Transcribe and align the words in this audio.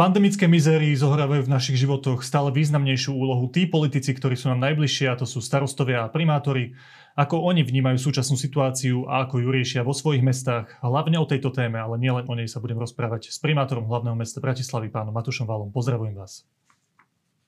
pandemické 0.00 0.48
mizérii 0.48 0.96
zohrávajú 0.96 1.44
v 1.44 1.52
našich 1.52 1.76
životoch 1.76 2.24
stále 2.24 2.48
významnejšiu 2.56 3.12
úlohu 3.12 3.52
tí 3.52 3.68
politici, 3.68 4.16
ktorí 4.16 4.32
sú 4.32 4.48
nám 4.48 4.64
najbližšie, 4.64 5.12
a 5.12 5.18
to 5.20 5.28
sú 5.28 5.44
starostovia 5.44 6.08
a 6.08 6.08
primátori, 6.08 6.72
ako 7.20 7.44
oni 7.44 7.60
vnímajú 7.60 8.08
súčasnú 8.08 8.40
situáciu 8.40 9.04
a 9.04 9.28
ako 9.28 9.44
ju 9.44 9.48
riešia 9.52 9.84
vo 9.84 9.92
svojich 9.92 10.24
mestách. 10.24 10.72
Hlavne 10.80 11.20
o 11.20 11.28
tejto 11.28 11.52
téme, 11.52 11.76
ale 11.76 12.00
nielen 12.00 12.24
o 12.24 12.32
nej 12.32 12.48
sa 12.48 12.64
budem 12.64 12.80
rozprávať 12.80 13.28
s 13.28 13.36
primátorom 13.44 13.84
hlavného 13.84 14.16
mesta 14.16 14.40
Bratislavy, 14.40 14.88
pánom 14.88 15.12
Matušom 15.12 15.44
Valom. 15.44 15.68
Pozdravujem 15.68 16.16
vás. 16.16 16.48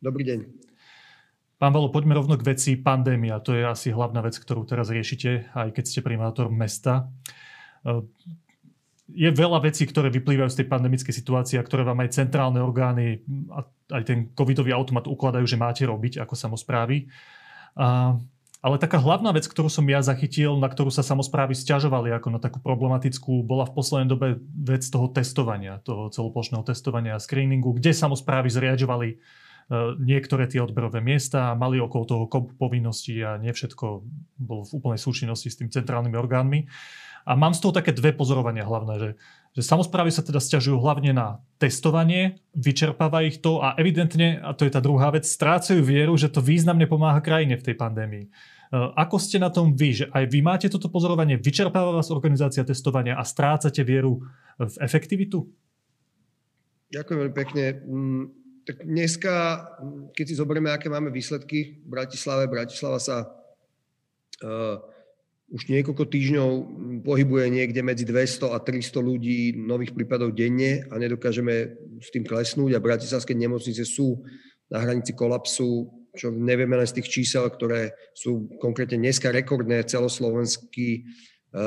Dobrý 0.04 0.20
deň. 0.28 0.38
Pán 1.56 1.72
Valo, 1.72 1.88
poďme 1.88 2.20
rovno 2.20 2.36
k 2.36 2.52
veci 2.52 2.76
pandémia. 2.76 3.40
To 3.40 3.56
je 3.56 3.64
asi 3.64 3.96
hlavná 3.96 4.20
vec, 4.20 4.36
ktorú 4.36 4.68
teraz 4.68 4.92
riešite, 4.92 5.48
aj 5.56 5.72
keď 5.72 5.84
ste 5.88 6.04
primátor 6.04 6.52
mesta 6.52 7.08
je 9.12 9.30
veľa 9.30 9.60
vecí, 9.62 9.84
ktoré 9.84 10.08
vyplývajú 10.08 10.50
z 10.50 10.58
tej 10.64 10.66
pandemickej 10.68 11.14
situácie 11.14 11.56
a 11.60 11.66
ktoré 11.66 11.84
vám 11.84 12.00
aj 12.00 12.16
centrálne 12.16 12.58
orgány 12.58 13.20
a 13.52 13.64
aj 13.92 14.02
ten 14.08 14.18
covidový 14.32 14.72
automat 14.72 15.04
ukladajú, 15.04 15.44
že 15.44 15.60
máte 15.60 15.84
robiť 15.84 16.24
ako 16.24 16.34
samozprávy. 16.34 17.12
A, 17.76 18.16
ale 18.62 18.76
taká 18.78 19.02
hlavná 19.02 19.34
vec, 19.34 19.44
ktorú 19.44 19.68
som 19.68 19.84
ja 19.84 20.00
zachytil, 20.00 20.56
na 20.56 20.70
ktorú 20.70 20.88
sa 20.88 21.04
samozprávy 21.04 21.52
stiažovali 21.52 22.14
ako 22.16 22.28
na 22.32 22.40
takú 22.40 22.58
problematickú, 22.62 23.44
bola 23.44 23.68
v 23.68 23.74
poslednej 23.76 24.08
dobe 24.08 24.28
vec 24.54 24.86
toho 24.88 25.10
testovania, 25.12 25.82
toho 25.84 26.08
celoplošného 26.08 26.64
testovania 26.64 27.18
a 27.18 27.22
screeningu, 27.22 27.76
kde 27.76 27.92
samozprávy 27.92 28.48
zriadovali 28.48 29.08
e, 29.12 29.16
niektoré 29.98 30.46
tie 30.48 30.62
odberové 30.62 31.02
miesta 31.02 31.52
mali 31.58 31.82
okolo 31.82 32.04
toho 32.06 32.24
kop 32.30 32.54
povinností 32.56 33.20
a 33.20 33.36
nie 33.36 33.50
všetko 33.50 33.84
bolo 34.40 34.62
v 34.64 34.74
úplnej 34.78 35.00
súčinnosti 35.00 35.50
s 35.50 35.58
tým 35.58 35.68
centrálnymi 35.68 36.16
orgánmi. 36.16 36.60
A 37.22 37.38
mám 37.38 37.54
z 37.54 37.62
toho 37.62 37.72
také 37.74 37.94
dve 37.94 38.10
pozorovania 38.10 38.66
hlavné, 38.66 38.94
že, 38.98 39.10
že 39.54 39.62
samozprávy 39.62 40.10
sa 40.10 40.26
teda 40.26 40.42
stiažujú 40.42 40.78
hlavne 40.82 41.14
na 41.14 41.38
testovanie, 41.62 42.42
vyčerpáva 42.56 43.22
ich 43.22 43.38
to 43.38 43.62
a 43.62 43.78
evidentne, 43.78 44.42
a 44.42 44.50
to 44.56 44.66
je 44.66 44.74
tá 44.74 44.82
druhá 44.82 45.14
vec, 45.14 45.22
strácajú 45.22 45.82
vieru, 45.82 46.18
že 46.18 46.32
to 46.32 46.42
významne 46.42 46.84
pomáha 46.90 47.22
krajine 47.22 47.54
v 47.54 47.66
tej 47.70 47.76
pandémii. 47.78 48.24
E, 48.26 48.30
ako 48.74 49.16
ste 49.22 49.38
na 49.38 49.54
tom 49.54 49.76
vy, 49.76 50.02
že 50.02 50.06
aj 50.10 50.24
vy 50.26 50.40
máte 50.42 50.66
toto 50.66 50.90
pozorovanie, 50.90 51.38
vyčerpáva 51.38 51.94
vás 51.94 52.10
organizácia 52.10 52.66
testovania 52.66 53.14
a 53.14 53.22
strácate 53.22 53.86
vieru 53.86 54.26
v 54.58 54.74
efektivitu? 54.82 55.46
Ďakujem 56.92 57.18
veľmi 57.24 57.36
pekne. 57.36 57.64
Mm, 57.88 58.24
tak 58.62 58.86
dneska, 58.86 59.34
keď 60.14 60.24
si 60.28 60.34
zoberieme, 60.38 60.70
aké 60.70 60.86
máme 60.86 61.10
výsledky 61.10 61.82
v 61.82 61.88
Bratislave, 61.88 62.46
Bratislava 62.46 63.02
sa 63.02 63.26
uh, 63.26 64.78
už 65.52 65.68
niekoľko 65.68 66.08
týždňov 66.08 66.50
pohybuje 67.04 67.52
niekde 67.52 67.84
medzi 67.84 68.08
200 68.08 68.56
a 68.56 68.58
300 68.58 68.96
ľudí 69.04 69.52
nových 69.52 69.92
prípadov 69.92 70.32
denne 70.32 70.88
a 70.88 70.96
nedokážeme 70.96 71.76
s 72.00 72.08
tým 72.08 72.24
klesnúť 72.24 72.72
a 72.72 72.80
bratislavské 72.80 73.36
nemocnice 73.36 73.84
sú 73.84 74.24
na 74.72 74.80
hranici 74.80 75.12
kolapsu, 75.12 75.92
čo 76.16 76.32
nevieme 76.32 76.80
len 76.80 76.88
z 76.88 76.96
tých 77.00 77.20
čísel, 77.20 77.44
ktoré 77.52 77.92
sú 78.16 78.48
konkrétne 78.64 78.96
dneska 78.96 79.28
rekordné, 79.28 79.84
celoslovenský 79.84 80.88
e, 80.96 81.00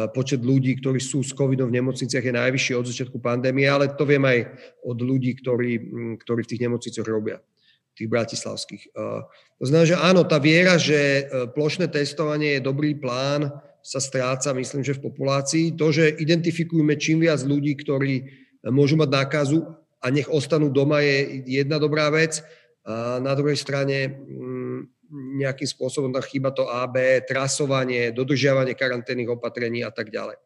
počet 0.10 0.42
ľudí, 0.42 0.82
ktorí 0.82 0.98
sú 0.98 1.22
s 1.22 1.38
covidom 1.38 1.70
v 1.70 1.78
nemocniciach 1.78 2.26
je 2.26 2.34
najvyšší 2.34 2.74
od 2.74 2.90
začiatku 2.90 3.22
pandémie, 3.22 3.70
ale 3.70 3.94
to 3.94 4.02
viem 4.10 4.26
aj 4.26 4.50
od 4.82 4.98
ľudí, 4.98 5.38
ktorí, 5.46 5.72
ktorí 6.26 6.42
v 6.42 6.52
tých 6.58 6.64
nemocniciach 6.66 7.06
robia 7.06 7.38
tých 7.96 8.10
bratislavských. 8.12 8.84
E, 8.92 9.24
to 9.62 9.66
znamená, 9.70 9.86
že 9.88 9.98
áno, 9.98 10.22
tá 10.26 10.42
viera, 10.42 10.76
že 10.82 10.98
e, 10.98 11.24
plošné 11.54 11.94
testovanie 11.94 12.58
je 12.58 12.66
dobrý 12.66 12.98
plán, 12.98 13.54
sa 13.86 14.02
stráca, 14.02 14.58
myslím, 14.58 14.82
že 14.82 14.98
v 14.98 15.06
populácii. 15.06 15.78
To, 15.78 15.94
že 15.94 16.18
identifikujeme 16.18 16.98
čím 16.98 17.22
viac 17.22 17.46
ľudí, 17.46 17.78
ktorí 17.78 18.26
môžu 18.74 18.98
mať 18.98 19.10
nákazu 19.14 19.62
a 20.02 20.10
nech 20.10 20.26
ostanú 20.26 20.74
doma, 20.74 21.06
je 21.06 21.46
jedna 21.46 21.78
dobrá 21.78 22.10
vec. 22.10 22.42
A 22.82 23.22
na 23.22 23.38
druhej 23.38 23.62
strane 23.62 24.10
mm, 24.10 25.06
nejakým 25.38 25.70
spôsobom 25.70 26.10
tam 26.10 26.26
chýba 26.26 26.50
to 26.50 26.66
AB, 26.66 27.22
trasovanie, 27.30 28.10
dodržiavanie 28.10 28.74
karanténnych 28.74 29.30
opatrení 29.30 29.86
a 29.86 29.94
tak 29.94 30.10
ďalej. 30.10 30.38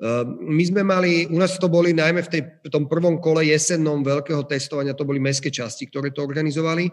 Ehm, 0.00 0.54
my 0.54 0.62
sme 0.62 0.82
mali, 0.86 1.26
u 1.26 1.42
nás 1.42 1.58
to 1.58 1.66
boli 1.66 1.90
najmä 1.90 2.22
v, 2.22 2.30
tej, 2.30 2.42
v 2.62 2.68
tom 2.70 2.86
prvom 2.86 3.18
kole 3.18 3.50
jesennom 3.50 4.06
veľkého 4.06 4.46
testovania, 4.46 4.94
to 4.94 5.06
boli 5.06 5.18
mestské 5.18 5.50
časti, 5.50 5.90
ktoré 5.90 6.14
to 6.14 6.22
organizovali. 6.22 6.86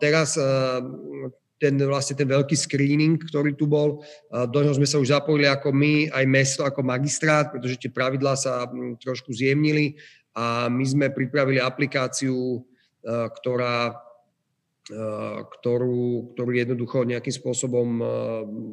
Teraz 0.00 0.40
ehm, 0.40 1.28
ten, 1.58 1.74
vlastne 1.82 2.14
ten 2.14 2.30
veľký 2.30 2.54
screening, 2.54 3.18
ktorý 3.18 3.58
tu 3.58 3.66
bol. 3.66 4.02
Do 4.30 4.58
neho 4.62 4.74
sme 4.74 4.86
sa 4.86 5.02
už 5.02 5.10
zapojili 5.10 5.50
ako 5.50 5.74
my, 5.74 6.08
aj 6.14 6.24
mesto, 6.30 6.62
ako 6.62 6.86
magistrát, 6.86 7.50
pretože 7.50 7.82
tie 7.82 7.90
pravidlá 7.90 8.38
sa 8.38 8.66
mm, 8.66 9.02
trošku 9.02 9.34
zjemnili 9.34 9.98
a 10.38 10.70
my 10.70 10.84
sme 10.86 11.10
pripravili 11.10 11.58
aplikáciu, 11.58 12.62
ktorá 13.02 14.08
ktorú, 14.88 16.32
ktorú 16.32 16.50
jednoducho 16.56 17.04
nejakým 17.04 17.34
spôsobom 17.36 18.00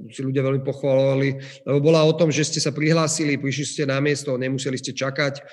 si 0.07 0.24
ľudia 0.24 0.47
veľmi 0.47 0.63
pochvalovali, 0.63 1.35
lebo 1.68 1.91
bola 1.91 2.07
o 2.07 2.16
tom, 2.16 2.31
že 2.31 2.47
ste 2.47 2.63
sa 2.63 2.72
prihlásili, 2.72 3.35
prišli 3.35 3.66
ste 3.68 3.84
na 3.84 4.00
miesto, 4.00 4.40
nemuseli 4.40 4.79
ste 4.79 4.95
čakať, 4.95 5.44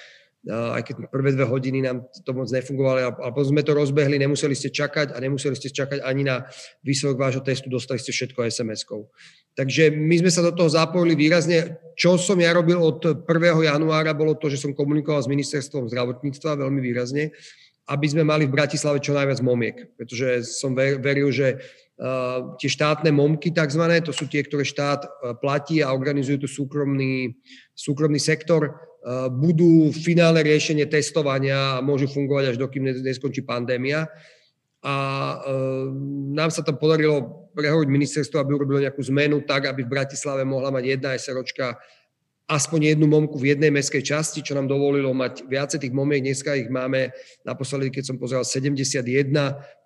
aj 0.50 0.82
keď 0.82 0.94
prvé 1.06 1.38
dve 1.38 1.47
hodiny 1.47 1.86
nám 1.86 2.03
to 2.26 2.34
moc 2.34 2.50
nefungovalo, 2.50 3.14
ale 3.14 3.30
potom 3.30 3.54
sme 3.54 3.62
to 3.62 3.78
rozbehli, 3.78 4.19
nemuseli 4.19 4.58
ste 4.58 4.75
čakať 4.75 5.14
a 5.14 5.22
nemuseli 5.22 5.54
ste 5.54 5.70
čakať 5.70 6.03
ani 6.03 6.26
na 6.26 6.50
výsledok 6.82 7.14
vášho 7.14 7.42
testu, 7.47 7.70
dostali 7.70 8.03
ste 8.03 8.10
všetko 8.10 8.50
SMS-kou. 8.50 9.06
Takže 9.54 9.94
my 9.94 10.19
sme 10.19 10.30
sa 10.34 10.42
do 10.42 10.50
toho 10.50 10.66
zapojili 10.66 11.14
výrazne. 11.14 11.78
Čo 11.94 12.19
som 12.19 12.41
ja 12.42 12.50
robil 12.50 12.75
od 12.80 13.22
1. 13.22 13.22
januára, 13.62 14.16
bolo 14.19 14.34
to, 14.34 14.50
že 14.50 14.58
som 14.58 14.75
komunikoval 14.75 15.22
s 15.22 15.30
ministerstvom 15.30 15.86
zdravotníctva 15.86 16.59
veľmi 16.59 16.80
výrazne, 16.82 17.30
aby 17.86 18.06
sme 18.10 18.26
mali 18.26 18.50
v 18.50 18.54
Bratislave 18.54 18.98
čo 18.98 19.14
najviac 19.14 19.38
momiek, 19.44 19.94
pretože 19.94 20.47
som 20.48 20.74
veril, 20.74 21.30
že 21.30 21.62
tie 22.58 22.66
štátne 22.66 23.14
momky 23.14 23.54
tzv., 23.54 23.84
to 24.02 24.10
sú 24.10 24.26
tie, 24.26 24.42
ktoré 24.42 24.66
štát 24.66 25.06
uh, 25.06 25.10
platí 25.38 25.86
a 25.86 25.94
organizujú 25.94 26.42
to 26.42 26.48
súkromný, 26.50 27.38
súkromný 27.78 28.18
sektor, 28.18 28.74
Eh, 29.02 29.26
budú 29.34 29.90
finálne 29.90 30.46
riešenie 30.46 30.86
testovania 30.86 31.74
a 31.74 31.82
môžu 31.82 32.06
fungovať 32.06 32.54
až 32.54 32.56
dokým 32.62 32.86
neskončí 33.02 33.42
pandémia. 33.42 34.06
A 34.78 34.94
eh, 35.42 35.86
nám 36.30 36.54
sa 36.54 36.62
tam 36.62 36.78
podarilo 36.78 37.50
prehovoriť 37.50 37.91
ministerstvo, 37.91 38.38
aby 38.38 38.54
urobilo 38.54 38.78
nejakú 38.78 39.02
zmenu 39.10 39.42
tak, 39.42 39.66
aby 39.66 39.82
v 39.82 39.91
Bratislave 39.91 40.46
mohla 40.46 40.70
mať 40.70 40.84
jedna 40.86 41.18
SROčka 41.18 41.82
aspoň 42.52 42.92
jednu 42.92 43.08
momku 43.08 43.40
v 43.40 43.56
jednej 43.56 43.72
meskej 43.72 44.04
časti, 44.04 44.44
čo 44.44 44.52
nám 44.52 44.68
dovolilo 44.68 45.08
mať 45.16 45.48
viacej 45.48 45.88
tých 45.88 45.96
momiek. 45.96 46.20
Dneska 46.20 46.52
ich 46.52 46.68
máme 46.68 47.08
naposledy, 47.48 47.88
keď 47.88 48.12
som 48.12 48.16
pozeral, 48.20 48.44
71, 48.44 49.00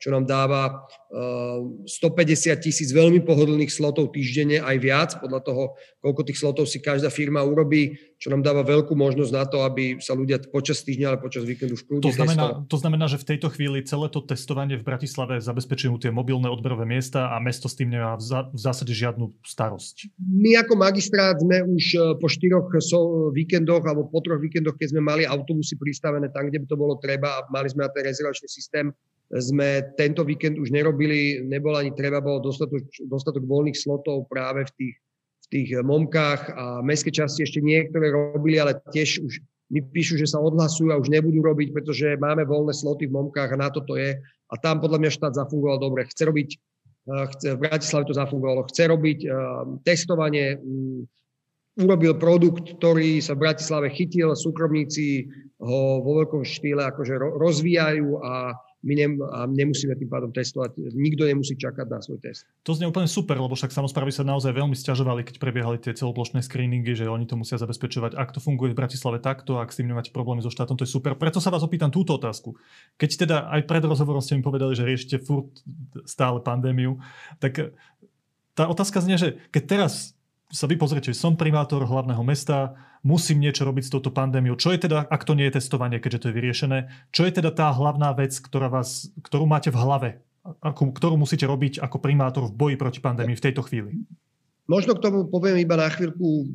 čo 0.03 0.09
nám 0.11 0.27
dáva 0.27 0.83
150 1.07 1.87
eh, 1.87 2.59
tisíc 2.59 2.91
veľmi 2.91 3.23
pohodlných 3.23 3.71
slotov 3.71 4.11
týždenne, 4.11 4.59
aj 4.59 4.77
viac, 4.83 5.11
podľa 5.23 5.41
toho, 5.47 5.65
koľko 6.03 6.21
tých 6.27 6.39
slotov 6.43 6.67
si 6.67 6.83
každá 6.83 7.07
firma 7.15 7.47
urobí, 7.47 7.95
čo 8.17 8.33
nám 8.33 8.41
dáva 8.41 8.65
veľkú 8.65 8.97
možnosť 8.97 9.33
na 9.33 9.45
to, 9.45 9.61
aby 9.61 10.01
sa 10.01 10.17
ľudia 10.17 10.41
počas 10.49 10.81
týždňa, 10.81 11.07
ale 11.13 11.19
počas 11.21 11.45
víkendu 11.45 11.77
v 11.77 12.01
to 12.01 12.09
znamená, 12.09 12.65
to 12.65 12.79
znamená, 12.81 13.05
že 13.13 13.21
v 13.21 13.37
tejto 13.37 13.53
chvíli 13.53 13.85
celé 13.85 14.09
to 14.09 14.25
testovanie 14.25 14.81
v 14.81 14.85
Bratislave 14.85 15.37
zabezpečujú 15.45 16.01
tie 16.01 16.09
mobilné 16.09 16.49
odberové 16.49 16.89
miesta 16.89 17.29
a 17.29 17.37
mesto 17.45 17.69
s 17.69 17.77
tým 17.77 17.93
nemá 17.93 18.17
v 18.17 18.57
zásade 18.57 18.97
žiadnu 18.97 19.37
starosť. 19.45 20.17
My 20.17 20.57
ako 20.65 20.81
magistrát 20.81 21.37
sme 21.37 21.61
už 21.69 21.85
eh, 21.93 22.01
po 22.17 22.27
štyroch 22.33 22.73
víkendoch 23.37 23.85
alebo 23.85 24.09
po 24.09 24.25
troch 24.25 24.41
víkendoch, 24.41 24.81
keď 24.81 24.97
sme 24.97 25.03
mali 25.05 25.23
autobusy 25.29 25.77
pristavené 25.77 26.33
tam, 26.33 26.49
kde 26.49 26.65
by 26.65 26.67
to 26.73 26.77
bolo 26.81 26.97
treba 26.97 27.29
a 27.37 27.45
mali 27.53 27.69
sme 27.69 27.85
na 27.85 27.93
ten 27.93 28.09
rezervačný 28.09 28.49
systém, 28.49 28.89
sme 29.29 29.93
tento 29.99 30.23
víkend 30.23 30.57
už 30.57 30.71
nerobili, 30.71 31.43
nebolo 31.43 31.77
ani 31.77 31.91
treba, 31.93 32.23
bolo 32.23 32.41
dostatok, 32.47 32.81
dostatok 33.11 33.43
voľných 33.43 33.75
slotov 33.75 34.31
práve 34.31 34.65
v 34.71 34.73
tých 34.79 34.95
tých 35.51 35.69
eh, 35.75 35.83
momkách 35.83 36.41
a 36.53 36.65
mestské 36.83 37.11
časti 37.15 37.47
ešte 37.47 37.63
niektoré 37.63 38.11
robili, 38.11 38.59
ale 38.59 38.79
tiež 38.93 39.23
už 39.23 39.33
mi 39.67 39.83
píšu, 39.83 40.15
že 40.15 40.31
sa 40.31 40.39
odhlasujú 40.39 40.95
a 40.95 41.01
už 41.01 41.11
nebudú 41.11 41.43
robiť, 41.43 41.75
pretože 41.75 42.15
máme 42.23 42.47
voľné 42.47 42.71
sloty 42.71 43.11
v 43.11 43.19
momkách 43.19 43.51
a 43.51 43.61
na 43.61 43.69
to 43.71 43.83
to 43.83 43.99
je. 43.99 44.15
A 44.47 44.55
tam 44.63 44.79
podľa 44.79 45.03
mňa 45.03 45.11
štát 45.11 45.35
zafungoval 45.35 45.83
dobre. 45.83 46.07
Chce 46.07 46.23
robiť, 46.23 46.49
eh, 46.55 47.27
chce, 47.35 47.47
v 47.59 47.63
Bratislave 47.67 48.07
to 48.07 48.15
zafungovalo, 48.15 48.71
chce 48.71 48.85
robiť 48.87 49.19
uh, 49.27 49.35
testovanie, 49.83 50.59
um, 50.59 51.03
urobil 51.77 52.17
produkt, 52.17 52.81
ktorý 52.81 53.21
sa 53.21 53.37
v 53.37 53.43
Bratislave 53.47 53.93
chytil, 53.93 54.33
súkromníci 54.33 55.29
ho 55.61 56.01
vo 56.01 56.25
veľkom 56.25 56.45
štýle 56.45 56.85
akože 56.89 57.17
rozvíjajú 57.17 58.21
a 58.25 58.57
my 58.87 58.95
nem, 58.95 59.13
a 59.19 59.51
nemusíme 59.51 59.99
tým 59.99 60.07
pádom 60.07 60.31
testovať, 60.31 60.79
nikto 60.95 61.27
nemusí 61.27 61.59
čakať 61.59 61.87
na 61.91 61.99
svoj 61.99 62.23
test. 62.23 62.47
To 62.63 62.71
znie 62.71 62.87
úplne 62.87 63.11
super, 63.11 63.35
lebo 63.35 63.59
však 63.59 63.75
samozprávy 63.75 64.15
sa 64.15 64.23
naozaj 64.23 64.55
veľmi 64.55 64.79
stiažovali, 64.79 65.27
keď 65.27 65.43
prebiehali 65.43 65.83
tie 65.83 65.91
celoplošné 65.91 66.47
screeningy, 66.47 66.95
že 66.95 67.11
oni 67.11 67.27
to 67.27 67.35
musia 67.35 67.59
zabezpečovať. 67.59 68.15
Ak 68.15 68.31
to 68.31 68.39
funguje 68.39 68.71
v 68.71 68.79
Bratislave 68.79 69.19
takto, 69.19 69.59
ak 69.59 69.75
s 69.75 69.83
tým 69.83 69.91
nemáte 69.91 70.15
problémy 70.15 70.47
so 70.47 70.55
štátom, 70.55 70.79
to 70.79 70.87
je 70.87 70.95
super. 70.95 71.19
Preto 71.19 71.43
sa 71.43 71.51
vás 71.51 71.67
opýtam 71.67 71.91
túto 71.91 72.15
otázku. 72.15 72.55
Keď 72.95 73.11
teda 73.27 73.37
aj 73.51 73.67
pred 73.67 73.83
rozhovorom 73.83 74.23
ste 74.23 74.39
mi 74.39 74.47
povedali, 74.47 74.79
že 74.79 74.87
riešite 74.87 75.27
furt 75.27 75.51
stále 76.07 76.39
pandémiu, 76.39 77.03
tak 77.43 77.75
tá 78.55 78.71
otázka 78.71 79.03
znie, 79.03 79.19
že 79.19 79.43
keď 79.51 79.63
teraz 79.67 80.17
sa 80.47 80.71
vy 80.71 80.79
pozriete, 80.79 81.11
som 81.11 81.35
primátor 81.35 81.83
hlavného 81.83 82.23
mesta, 82.23 82.79
musím 83.07 83.39
niečo 83.39 83.63
robiť 83.63 83.87
s 83.87 83.93
touto 83.95 84.11
pandémiou. 84.11 84.59
Čo 84.59 84.75
je 84.75 84.83
teda, 84.91 85.07
ak 85.07 85.23
to 85.23 85.39
nie 85.39 85.47
je 85.47 85.63
testovanie, 85.63 86.03
keďže 86.03 86.27
to 86.27 86.29
je 86.29 86.37
vyriešené, 86.43 86.79
čo 87.15 87.23
je 87.23 87.33
teda 87.39 87.55
tá 87.55 87.71
hlavná 87.71 88.11
vec, 88.19 88.35
ktorá 88.35 88.67
vás, 88.67 89.15
ktorú 89.23 89.47
máte 89.47 89.71
v 89.71 89.79
hlave, 89.79 90.11
ako, 90.59 90.91
ktorú 90.91 91.15
musíte 91.15 91.47
robiť 91.47 91.79
ako 91.79 92.03
primátor 92.03 92.51
v 92.51 92.57
boji 92.59 92.77
proti 92.79 92.99
pandémii 92.99 93.39
v 93.39 93.45
tejto 93.47 93.63
chvíli? 93.63 93.95
Možno 94.67 94.99
k 94.99 95.03
tomu 95.07 95.31
poviem 95.31 95.63
iba 95.63 95.79
na 95.79 95.87
chvíľku, 95.87 96.51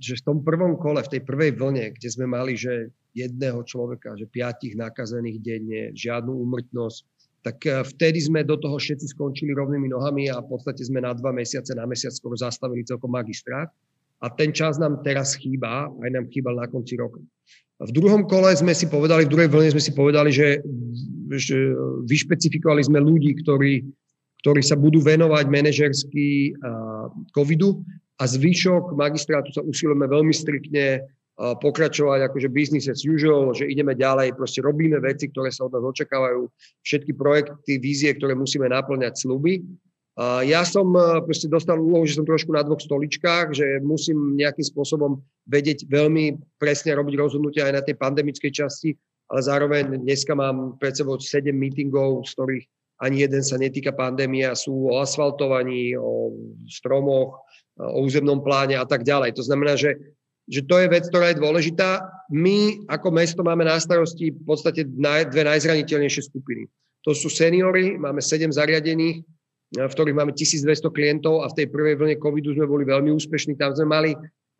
že 0.00 0.16
v 0.16 0.24
tom 0.24 0.40
prvom 0.40 0.80
kole, 0.80 1.04
v 1.04 1.12
tej 1.12 1.22
prvej 1.28 1.52
vlne, 1.52 1.92
kde 1.92 2.08
sme 2.08 2.24
mali, 2.24 2.56
že 2.56 2.88
jedného 3.12 3.60
človeka, 3.60 4.16
že 4.16 4.24
piatich 4.24 4.72
nakazených 4.72 5.38
denne, 5.44 5.82
žiadnu 5.92 6.32
úmrtnosť, 6.32 7.00
tak 7.44 7.58
eh, 7.68 7.84
vtedy 7.84 8.24
sme 8.24 8.40
do 8.40 8.56
toho 8.56 8.80
všetci 8.80 9.12
skončili 9.12 9.52
rovnými 9.52 9.92
nohami 9.92 10.32
a 10.32 10.40
v 10.40 10.48
podstate 10.48 10.80
sme 10.80 11.04
na 11.04 11.12
dva 11.12 11.30
mesiace, 11.30 11.76
na 11.76 11.84
mesiac 11.84 12.10
skoro 12.16 12.34
zastavili 12.34 12.88
celkom 12.88 13.12
magistrát. 13.12 13.68
A 14.24 14.32
ten 14.32 14.52
čas 14.52 14.80
nám 14.80 15.04
teraz 15.04 15.36
chýba, 15.36 15.92
aj 15.92 16.10
nám 16.12 16.26
chýbal 16.32 16.56
na 16.56 16.66
konci 16.66 16.96
roka. 16.96 17.20
V 17.76 17.92
druhom 17.92 18.24
kole 18.24 18.56
sme 18.56 18.72
si 18.72 18.88
povedali, 18.88 19.28
v 19.28 19.32
druhej 19.36 19.50
vlne 19.52 19.70
sme 19.76 19.84
si 19.84 19.92
povedali, 19.92 20.32
že, 20.32 20.64
že 21.36 21.76
vyšpecifikovali 22.08 22.80
sme 22.88 23.04
ľudí, 23.04 23.36
ktorí 23.44 23.84
ktorí 24.46 24.62
sa 24.62 24.78
budú 24.78 25.02
venovať 25.02 25.50
manažersky 25.50 26.54
covidu 27.34 27.82
a 28.22 28.30
zvyšok 28.30 28.94
magistrátu 28.94 29.50
sa 29.50 29.66
usilujeme 29.66 30.06
veľmi 30.06 30.30
striktne 30.30 31.02
pokračovať 31.36 32.30
akože 32.30 32.48
business 32.48 32.86
as 32.86 33.02
usual, 33.02 33.50
že 33.52 33.66
ideme 33.66 33.98
ďalej, 33.98 34.38
proste 34.38 34.62
robíme 34.62 35.02
veci, 35.02 35.28
ktoré 35.28 35.50
sa 35.50 35.66
od 35.66 35.74
nás 35.74 35.84
očakávajú, 35.84 36.48
všetky 36.80 37.12
projekty, 37.18 37.76
vízie, 37.82 38.14
ktoré 38.14 38.38
musíme 38.38 38.70
naplňať 38.70 39.20
sluby. 39.20 39.66
Ja 40.48 40.64
som 40.64 40.96
proste 41.28 41.44
dostal 41.44 41.76
úlohu, 41.76 42.08
že 42.08 42.16
som 42.16 42.24
trošku 42.24 42.48
na 42.48 42.64
dvoch 42.64 42.80
stoličkách, 42.80 43.52
že 43.52 43.66
musím 43.84 44.32
nejakým 44.40 44.64
spôsobom 44.64 45.20
vedieť 45.44 45.84
veľmi 45.92 46.40
presne 46.56 46.96
robiť 46.96 47.14
rozhodnutia 47.20 47.68
aj 47.68 47.74
na 47.76 47.82
tej 47.84 48.00
pandemickej 48.00 48.48
časti, 48.48 48.96
ale 49.28 49.40
zároveň 49.44 50.00
dneska 50.00 50.32
mám 50.32 50.80
pred 50.80 50.96
sebou 50.96 51.20
7 51.20 51.52
meetingov, 51.52 52.24
z 52.24 52.32
ktorých 52.32 52.64
ani 53.04 53.28
jeden 53.28 53.44
sa 53.44 53.60
netýka 53.60 53.92
pandémie 53.92 54.48
a 54.48 54.56
sú 54.56 54.88
o 54.88 55.04
asfaltovaní, 55.04 55.92
o 56.00 56.32
stromoch, 56.64 57.44
o 57.76 58.00
územnom 58.00 58.40
pláne 58.40 58.80
a 58.80 58.88
tak 58.88 59.04
ďalej. 59.04 59.36
To 59.36 59.44
znamená, 59.44 59.76
že, 59.76 60.00
že 60.48 60.64
to 60.64 60.80
je 60.80 60.88
vec, 60.88 61.04
ktorá 61.12 61.28
je 61.28 61.42
dôležitá. 61.44 62.08
My 62.32 62.88
ako 62.88 63.12
mesto 63.12 63.44
máme 63.44 63.68
na 63.68 63.76
starosti 63.76 64.32
v 64.32 64.44
podstate 64.48 64.88
dve 64.88 65.42
najzraniteľnejšie 65.44 66.22
skupiny. 66.32 66.64
To 67.04 67.12
sú 67.12 67.28
seniory, 67.28 68.00
máme 68.00 68.24
sedem 68.24 68.48
zariadení, 68.48 69.20
v 69.74 69.92
ktorých 69.92 70.14
máme 70.14 70.30
1200 70.30 70.68
klientov 70.94 71.42
a 71.42 71.50
v 71.50 71.56
tej 71.62 71.66
prvej 71.72 71.98
vlne 71.98 72.16
covidu 72.22 72.54
sme 72.54 72.70
boli 72.70 72.86
veľmi 72.86 73.10
úspešní. 73.10 73.58
Tam 73.58 73.74
sme 73.74 73.86
mali 73.90 74.10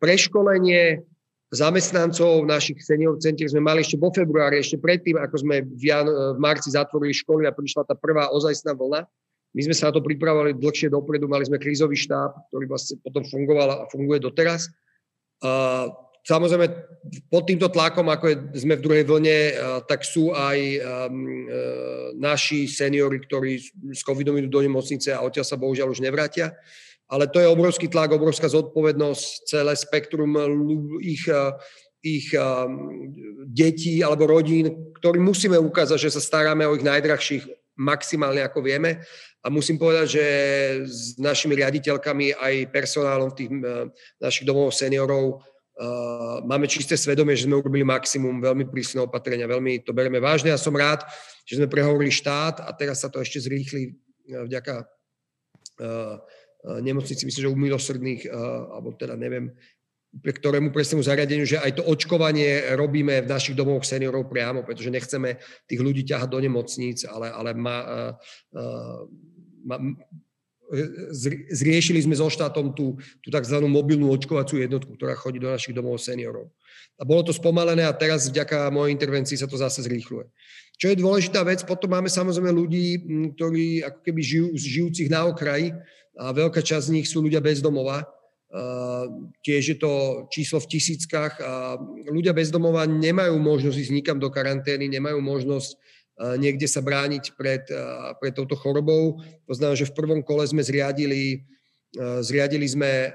preškolenie 0.03 0.99
zamestnancov 1.47 2.43
našich 2.43 2.83
senior 2.83 3.15
centier 3.23 3.47
sme 3.47 3.63
mali 3.63 3.79
ešte 3.79 3.95
vo 3.95 4.11
februári, 4.11 4.59
ešte 4.59 4.75
predtým, 4.83 5.15
ako 5.15 5.47
sme 5.47 5.63
v, 5.63 5.83
jan- 5.87 6.11
v 6.11 6.39
marci 6.43 6.75
zatvorili 6.75 7.15
školy 7.15 7.47
a 7.47 7.55
prišla 7.55 7.87
tá 7.87 7.95
prvá 7.95 8.27
ozajstná 8.35 8.75
vlna. 8.75 9.07
My 9.55 9.61
sme 9.63 9.75
sa 9.75 9.89
na 9.89 9.95
to 9.95 10.03
pripravovali 10.03 10.59
dlhšie 10.59 10.91
dopredu, 10.91 11.31
mali 11.31 11.47
sme 11.47 11.55
krízový 11.55 11.95
štáb, 11.95 12.35
ktorý 12.51 12.67
vlastne 12.67 12.99
potom 12.99 13.23
fungoval 13.23 13.87
a 13.87 13.87
funguje 13.87 14.19
doteraz. 14.19 14.67
A 15.39 15.87
samozrejme, 16.27 16.67
pod 17.31 17.47
týmto 17.47 17.71
tlakom, 17.71 18.11
ako 18.11 18.25
je, 18.27 18.35
sme 18.59 18.75
v 18.75 18.83
druhej 18.83 19.03
vlne, 19.07 19.39
tak 19.87 20.03
sú 20.03 20.35
aj 20.35 20.59
um, 20.59 21.47
naši 22.19 22.67
seniory, 22.67 23.23
ktorí 23.23 23.63
s 23.95 24.03
covidom 24.03 24.35
idú 24.35 24.51
do 24.51 24.59
nemocnice 24.59 25.15
a 25.15 25.23
odtiaľ 25.23 25.47
sa 25.47 25.55
bohužiaľ 25.55 25.95
už 25.95 26.03
nevrátia 26.03 26.51
ale 27.07 27.27
to 27.27 27.39
je 27.39 27.47
obrovský 27.47 27.87
tlak, 27.87 28.11
obrovská 28.11 28.51
zodpovednosť, 28.51 29.47
celé 29.47 29.73
spektrum 29.79 30.35
ich, 30.99 31.23
eh, 31.27 31.51
ich 32.03 32.27
eh, 32.35 32.43
detí 33.47 34.03
alebo 34.03 34.27
rodín, 34.27 34.91
ktorým 34.99 35.23
musíme 35.23 35.55
ukázať, 35.55 35.97
že 35.97 36.13
sa 36.19 36.21
staráme 36.21 36.67
o 36.67 36.75
ich 36.75 36.83
najdrahších 36.83 37.47
maximálne 37.79 38.43
ako 38.43 38.59
vieme. 38.65 38.99
A 39.45 39.47
musím 39.47 39.79
povedať, 39.79 40.19
že 40.19 40.25
s 40.83 41.15
našimi 41.15 41.55
riaditeľkami 41.55 42.35
aj 42.35 42.53
personálom 42.75 43.31
tých 43.31 43.55
eh, 43.55 43.87
našich 44.19 44.43
domov 44.43 44.75
seniorov 44.75 45.39
Uh, 45.77 46.41
máme 46.41 46.65
čisté 46.65 46.97
svedomie, 46.97 47.37
že 47.37 47.45
sme 47.45 47.61
urobili 47.61 47.85
maximum, 47.85 48.41
veľmi 48.41 48.65
prísne 48.73 49.05
opatrenia, 49.05 49.45
veľmi 49.45 49.85
to 49.85 49.93
berieme 49.93 50.17
vážne 50.17 50.49
a 50.49 50.57
som 50.57 50.73
rád, 50.73 51.05
že 51.45 51.61
sme 51.61 51.69
prehovorili 51.69 52.09
štát 52.09 52.65
a 52.65 52.73
teraz 52.73 53.05
sa 53.05 53.13
to 53.13 53.21
ešte 53.21 53.45
zrýchli 53.45 53.93
vďaka 54.25 54.89
uh, 55.79 56.17
Eh, 56.67 56.81
nemocnici, 56.81 57.25
myslím, 57.25 57.43
že 57.43 57.53
u 57.53 57.57
eh, 57.57 58.31
alebo 58.73 58.91
teda 58.91 59.15
neviem, 59.15 59.53
pre 60.23 60.33
ktorému 60.33 60.73
presnému 60.73 61.05
zariadeniu, 61.05 61.45
že 61.45 61.61
aj 61.61 61.77
to 61.77 61.83
očkovanie 61.85 62.73
robíme 62.75 63.21
v 63.21 63.29
našich 63.29 63.53
domoch 63.55 63.85
seniorov 63.85 64.25
priamo, 64.27 64.65
pretože 64.65 64.89
nechceme 64.89 65.37
tých 65.69 65.81
ľudí 65.83 66.01
ťahať 66.01 66.29
do 66.31 66.39
nemocníc, 66.41 67.05
ale, 67.05 67.29
ale 67.29 67.53
ma, 67.53 67.77
ma, 69.67 69.75
zriešili 71.51 72.03
sme 72.03 72.15
so 72.15 72.27
štátom 72.27 72.75
tú, 72.75 72.99
tú 73.23 73.27
tzv. 73.31 73.57
mobilnú 73.63 74.11
očkovaciu 74.11 74.59
jednotku, 74.59 74.99
ktorá 74.99 75.15
chodí 75.15 75.39
do 75.39 75.47
našich 75.47 75.71
domov 75.71 76.03
seniorov. 76.03 76.51
A 76.99 77.05
bolo 77.05 77.23
to 77.23 77.33
spomalené 77.33 77.85
a 77.87 77.95
teraz 77.95 78.27
vďaka 78.27 78.73
mojej 78.73 78.91
intervencii 78.91 79.37
sa 79.39 79.47
to 79.47 79.55
zase 79.55 79.85
zrýchluje. 79.85 80.27
Čo 80.77 80.93
je 80.93 81.01
dôležitá 81.01 81.41
vec, 81.41 81.65
potom 81.65 81.89
máme 81.89 82.09
samozrejme 82.11 82.53
ľudí, 82.53 83.01
ktorí 83.33 83.81
ako 83.81 83.99
keby 84.05 84.21
žijú, 84.21 84.47
žijúcich 84.53 85.09
na 85.09 85.25
okraji, 85.25 85.73
a 86.17 86.33
veľká 86.33 86.65
časť 86.65 86.89
z 86.89 86.93
nich 86.97 87.07
sú 87.07 87.21
ľudia 87.21 87.39
bezdomova. 87.39 88.01
Uh, 88.47 89.29
tiež 89.43 89.75
je 89.75 89.77
to 89.77 90.25
číslo 90.31 90.57
v 90.63 90.71
tisíckach 90.71 91.35
a 91.43 91.75
ľudia 92.07 92.31
bezdomova 92.31 92.87
nemajú 92.87 93.35
možnosť 93.37 93.75
ísť 93.75 93.91
nikam 93.93 94.17
do 94.17 94.31
karantény, 94.31 94.87
nemajú 94.87 95.19
možnosť 95.19 95.75
niekde 96.17 96.65
sa 96.65 96.81
brániť 96.81 97.37
pred, 97.37 97.63
pred 98.17 98.33
touto 98.33 98.57
chorobou. 98.57 99.21
To 99.45 99.53
znamená, 99.53 99.77
že 99.77 99.89
v 99.89 99.97
prvom 99.97 100.21
kole 100.25 100.41
sme 100.49 100.65
zriadili, 100.65 101.45
zriadili 102.25 102.65
sme 102.65 103.13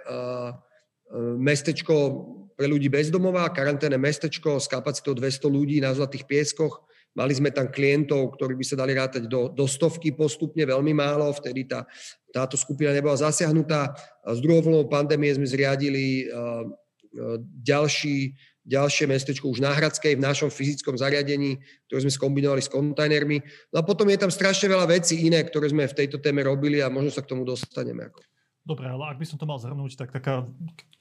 mestečko 1.38 1.94
pre 2.54 2.70
ľudí 2.70 2.87
bezdomová, 2.87 3.50
karanténne 3.50 3.99
mestečko 3.99 4.62
s 4.62 4.70
kapacitou 4.70 5.19
200 5.19 5.50
ľudí 5.50 5.82
na 5.82 5.90
Zlatých 5.90 6.28
pieskoch. 6.31 6.84
Mali 7.12 7.37
sme 7.37 7.52
tam 7.52 7.69
klientov, 7.69 8.38
ktorí 8.38 8.56
by 8.56 8.64
sa 8.64 8.76
dali 8.81 8.96
rátať 8.96 9.28
do, 9.28 9.52
do 9.52 9.69
stovky 9.69 10.16
postupne, 10.16 10.64
veľmi 10.64 10.96
málo, 10.96 11.28
vtedy 11.37 11.69
tá, 11.69 11.84
táto 12.32 12.56
skupina 12.56 12.88
nebola 12.88 13.20
zasiahnutá. 13.20 13.93
S 14.25 14.40
druhou 14.40 14.64
vlnou 14.64 14.88
pandémie 14.88 15.28
sme 15.37 15.44
zriadili 15.44 16.25
ďalší, 17.61 18.32
ďalšie 18.62 19.11
mestečko 19.11 19.50
už 19.50 19.62
na 19.62 19.75
Hradskej, 19.75 20.14
v 20.14 20.25
našom 20.25 20.50
fyzickom 20.50 20.95
zariadení, 20.95 21.59
ktoré 21.90 22.07
sme 22.07 22.12
skombinovali 22.14 22.62
s 22.62 22.71
kontajnermi. 22.71 23.42
No 23.75 23.76
a 23.81 23.83
potom 23.83 24.07
je 24.07 24.19
tam 24.19 24.31
strašne 24.31 24.71
veľa 24.71 24.87
vecí 24.87 25.26
iné, 25.26 25.42
ktoré 25.42 25.71
sme 25.71 25.90
v 25.90 25.97
tejto 25.99 26.23
téme 26.23 26.47
robili 26.47 26.78
a 26.78 26.92
možno 26.92 27.11
sa 27.11 27.26
k 27.26 27.31
tomu 27.35 27.42
dostaneme. 27.42 28.11
Ako. 28.11 28.23
Dobre, 28.62 28.87
ale 28.87 29.11
ak 29.11 29.19
by 29.19 29.26
som 29.26 29.42
to 29.42 29.50
mal 29.50 29.59
zhrnúť, 29.59 29.99
tak 29.99 30.14
taká, 30.14 30.47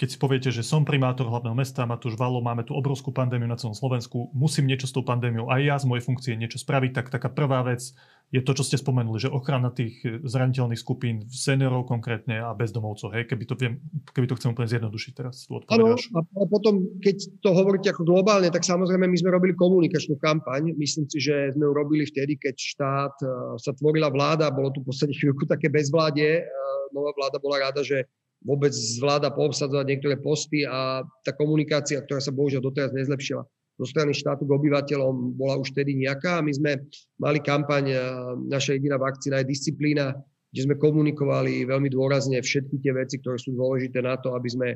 keď 0.02 0.08
si 0.10 0.18
poviete, 0.18 0.50
že 0.50 0.66
som 0.66 0.82
primátor 0.82 1.30
hlavného 1.30 1.54
mesta, 1.54 1.86
Matúš 1.86 2.18
Valo, 2.18 2.42
máme 2.42 2.66
tu 2.66 2.74
obrovskú 2.74 3.14
pandémiu 3.14 3.46
na 3.46 3.54
celom 3.54 3.78
Slovensku, 3.78 4.34
musím 4.34 4.66
niečo 4.66 4.90
s 4.90 4.96
tou 4.98 5.06
pandémiou 5.06 5.46
aj 5.46 5.62
ja 5.62 5.76
z 5.78 5.86
mojej 5.86 6.02
funkcie 6.02 6.34
niečo 6.34 6.58
spraviť, 6.58 6.92
tak 6.98 7.14
taká 7.14 7.30
prvá 7.30 7.62
vec 7.62 7.94
je 8.32 8.40
to, 8.40 8.56
čo 8.56 8.64
ste 8.64 8.80
spomenuli, 8.80 9.20
že 9.20 9.28
ochrana 9.28 9.76
tých 9.76 10.00
zraniteľných 10.24 10.80
skupín, 10.80 11.28
seniorov 11.28 11.84
konkrétne 11.84 12.40
a 12.40 12.56
bezdomovcov, 12.56 13.12
hej, 13.12 13.28
keby 13.28 13.44
to, 13.44 13.60
viem, 13.60 13.84
keby 14.16 14.24
to 14.32 14.40
chcem 14.40 14.56
úplne 14.56 14.72
zjednodušiť 14.72 15.12
teraz. 15.12 15.52
Áno, 15.52 16.00
a 16.00 16.46
potom, 16.48 16.88
keď 17.04 17.44
to 17.44 17.52
hovoríte 17.52 17.92
ako 17.92 18.08
globálne, 18.08 18.48
tak 18.48 18.64
samozrejme 18.64 19.04
my 19.04 19.18
sme 19.20 19.36
robili 19.36 19.52
komunikačnú 19.52 20.16
kampaň. 20.24 20.72
Myslím 20.80 21.12
si, 21.12 21.20
že 21.20 21.52
sme 21.52 21.68
ju 21.68 21.74
robili 21.76 22.08
vtedy, 22.08 22.40
keď 22.40 22.56
štát 22.56 23.16
eh, 23.20 23.30
sa 23.60 23.76
tvorila 23.76 24.08
vláda, 24.08 24.48
bolo 24.48 24.72
tu 24.72 24.80
v 24.80 24.88
podstate 24.88 25.12
chvíľku 25.12 25.44
také 25.44 25.68
bezvládie, 25.68 26.40
eh, 26.40 26.48
nová 26.96 27.12
vláda 27.12 27.36
bola 27.44 27.68
rada, 27.68 27.84
že 27.84 28.08
vôbec 28.48 28.72
zvláda 28.72 29.28
poobsadzovať 29.36 29.86
niektoré 29.86 30.16
posty 30.18 30.64
a 30.64 31.04
tá 31.22 31.36
komunikácia, 31.36 32.00
ktorá 32.00 32.24
sa 32.24 32.32
bohužiaľ 32.32 32.64
doteraz 32.64 32.96
nezlepšila 32.96 33.44
zo 33.82 33.86
strany 33.90 34.14
štátu 34.14 34.46
k 34.46 34.54
obyvateľom, 34.54 35.34
bola 35.34 35.58
už 35.58 35.74
tedy 35.74 35.98
nejaká. 35.98 36.38
My 36.46 36.54
sme 36.54 36.86
mali 37.18 37.42
kampaň, 37.42 37.98
naša 38.46 38.78
jediná 38.78 39.02
vakcína 39.02 39.42
je 39.42 39.50
disciplína, 39.50 40.14
kde 40.54 40.62
sme 40.70 40.76
komunikovali 40.78 41.66
veľmi 41.66 41.90
dôrazne 41.90 42.38
všetky 42.38 42.78
tie 42.78 42.94
veci, 42.94 43.18
ktoré 43.18 43.42
sú 43.42 43.58
dôležité 43.58 44.06
na 44.06 44.22
to, 44.22 44.38
aby 44.38 44.50
sme 44.54 44.68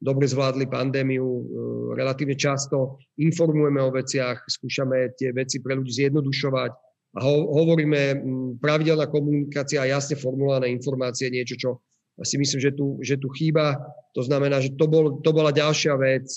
dobre 0.00 0.24
zvládli 0.24 0.64
pandémiu. 0.64 1.26
E, 1.26 1.42
relatívne 1.98 2.38
často 2.40 3.02
informujeme 3.20 3.84
o 3.84 3.92
veciach, 3.92 4.48
skúšame 4.48 5.12
tie 5.18 5.34
veci 5.36 5.60
pre 5.60 5.76
ľudí 5.76 5.92
zjednodušovať, 5.92 6.72
a 7.14 7.20
ho, 7.22 7.46
hovoríme, 7.62 8.26
pravidelná 8.58 9.06
komunikácia 9.06 9.86
a 9.86 9.90
jasne 9.90 10.18
formulované 10.18 10.74
informácie, 10.74 11.30
niečo, 11.30 11.54
čo 11.54 11.70
si 12.22 12.38
myslím, 12.38 12.60
že 12.62 12.70
tu, 12.70 13.02
že 13.02 13.18
tu 13.18 13.26
chýba. 13.34 13.74
To 14.14 14.22
znamená, 14.22 14.62
že 14.62 14.70
to, 14.78 14.86
bol, 14.86 15.18
to 15.18 15.30
bola 15.34 15.50
ďalšia 15.50 15.98
vec, 15.98 16.30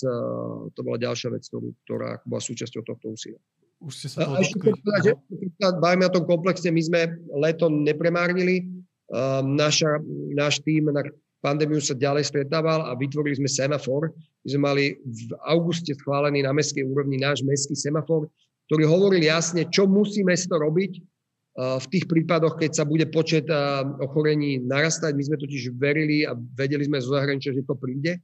to 0.74 0.80
bola 0.82 0.98
ďalšia 0.98 1.30
vec, 1.30 1.46
ktorú, 1.46 1.70
ktorá 1.86 2.18
bola 2.26 2.42
súčasťou 2.42 2.82
tohto 2.82 3.14
úsilia. 3.14 3.38
Už 3.78 3.94
ste 3.94 4.10
sa 4.10 4.26
toho 4.26 4.42
povedať, 4.42 5.00
že 5.06 5.12
bavíme 5.78 6.10
o 6.10 6.14
tom 6.14 6.26
komplexe, 6.26 6.66
my 6.74 6.82
sme 6.82 7.00
leto 7.38 7.70
nepremárnili. 7.70 8.66
Naša, 9.46 10.02
náš 10.34 10.58
tým, 10.66 10.90
na 10.90 11.06
pandémiu 11.38 11.78
sa 11.78 11.94
ďalej 11.94 12.26
stretával 12.26 12.90
a 12.90 12.98
vytvorili 12.98 13.38
sme 13.38 13.46
semafor. 13.46 14.10
My 14.42 14.48
sme 14.50 14.62
mali 14.66 14.84
v 15.06 15.30
auguste 15.46 15.94
schválený 15.94 16.42
na 16.42 16.50
mestskej 16.50 16.82
úrovni 16.82 17.22
náš 17.22 17.46
mestský 17.46 17.78
semafor, 17.78 18.26
ktorý 18.66 18.84
hovoril 18.90 19.22
jasne, 19.22 19.70
čo 19.70 19.86
musí 19.86 20.26
mesto 20.26 20.58
robiť 20.58 20.98
v 21.58 21.86
tých 21.90 22.06
prípadoch, 22.06 22.54
keď 22.54 22.70
sa 22.70 22.84
bude 22.86 23.10
počet 23.10 23.50
ochorení 23.98 24.62
narastať. 24.62 25.10
My 25.18 25.26
sme 25.26 25.42
totiž 25.42 25.74
verili 25.74 26.22
a 26.22 26.38
vedeli 26.38 26.86
sme 26.86 27.02
zo 27.02 27.18
zahraničia, 27.18 27.50
že 27.50 27.66
to 27.66 27.74
príde. 27.74 28.22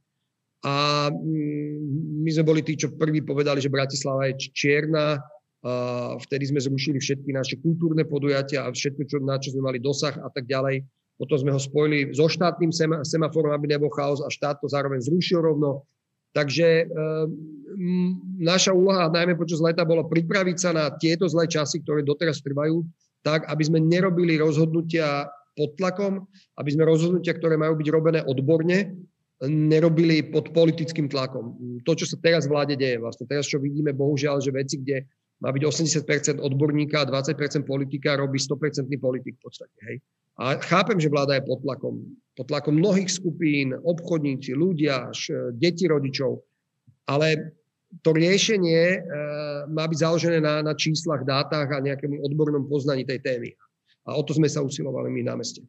A 0.63 1.07
mm, 1.11 2.23
my 2.23 2.29
sme 2.31 2.47
boli 2.47 2.63
tí, 2.63 2.79
čo 2.79 2.95
prví 2.95 3.27
povedali, 3.27 3.59
že 3.59 3.67
Bratislava 3.67 4.31
je 4.31 4.39
čierna. 4.55 5.19
Vtedy 6.29 6.53
sme 6.53 6.63
zrušili 6.63 7.01
všetky 7.01 7.33
naše 7.33 7.59
kultúrne 7.59 8.05
podujatia 8.07 8.63
a 8.63 8.71
všetko, 8.71 9.01
čo, 9.09 9.17
na 9.19 9.35
čo 9.41 9.51
sme 9.51 9.67
mali 9.67 9.83
dosah 9.83 10.15
a 10.15 10.29
tak 10.31 10.45
ďalej. 10.45 10.85
Potom 11.17 11.35
sme 11.41 11.51
ho 11.51 11.59
spojili 11.59 12.13
so 12.13 12.29
štátnym 12.29 12.69
semaforom, 13.03 13.51
aby 13.51 13.73
nebol 13.73 13.89
chaos 13.91 14.21
a 14.21 14.29
štát 14.29 14.61
to 14.61 14.69
zároveň 14.69 15.01
zrušil 15.01 15.41
rovno. 15.41 15.87
Takže 16.35 16.83
e, 16.83 16.85
naša 18.43 18.75
úloha, 18.75 19.07
najmä 19.07 19.39
počas 19.39 19.63
leta, 19.63 19.87
bolo 19.87 20.05
pripraviť 20.05 20.57
sa 20.59 20.69
na 20.75 20.91
tieto 20.91 21.23
zlé 21.31 21.47
časy, 21.47 21.79
ktoré 21.79 22.03
doteraz 22.03 22.43
trvajú, 22.43 22.83
tak, 23.25 23.49
aby 23.49 23.63
sme 23.65 23.81
nerobili 23.81 24.37
rozhodnutia 24.37 25.25
pod 25.57 25.73
tlakom, 25.81 26.29
aby 26.61 26.69
sme 26.69 26.85
rozhodnutia, 26.85 27.33
ktoré 27.33 27.57
majú 27.57 27.73
byť 27.81 27.87
robené 27.89 28.19
odborne, 28.21 28.93
nerobili 29.43 30.29
pod 30.29 30.53
politickým 30.53 31.09
tlakom. 31.09 31.57
To, 31.83 31.91
čo 31.97 32.05
sa 32.05 32.21
teraz 32.21 32.45
vláde 32.45 32.77
deje, 32.77 33.01
vlastne 33.01 33.25
teraz, 33.25 33.49
čo 33.49 33.57
vidíme, 33.57 33.91
bohužiaľ, 33.91 34.39
že 34.39 34.53
veci, 34.53 34.79
kde 34.79 35.09
má 35.43 35.51
byť 35.51 35.63
80% 36.37 36.39
odborníka 36.39 37.03
a 37.03 37.09
20% 37.09 37.67
politika, 37.67 38.15
robí 38.15 38.39
100% 38.39 38.87
politik 38.95 39.35
v 39.35 39.41
podstate. 39.43 39.79
Hej. 39.91 39.97
A 40.39 40.59
chápem, 40.63 40.99
že 40.99 41.11
vláda 41.11 41.39
je 41.39 41.47
pod 41.47 41.59
tlakom. 41.63 41.99
Pod 42.35 42.47
tlakom 42.47 42.79
mnohých 42.79 43.11
skupín, 43.11 43.75
obchodníci, 43.75 44.55
ľudia, 44.55 45.11
deti 45.55 45.87
rodičov. 45.87 46.39
Ale 47.07 47.55
to 48.01 48.09
riešenie 48.11 48.81
e, 48.95 48.99
má 49.71 49.85
byť 49.87 49.97
založené 49.99 50.39
na, 50.43 50.63
na 50.65 50.73
číslach, 50.75 51.23
dátach 51.23 51.69
a 51.71 51.83
nejakému 51.83 52.19
odbornom 52.25 52.67
poznaní 52.67 53.05
tej 53.07 53.21
témy. 53.21 53.49
A 54.05 54.17
o 54.17 54.23
to 54.23 54.35
sme 54.35 54.49
sa 54.51 54.61
usilovali 54.61 55.09
my 55.11 55.21
na 55.25 55.35
meste. 55.39 55.63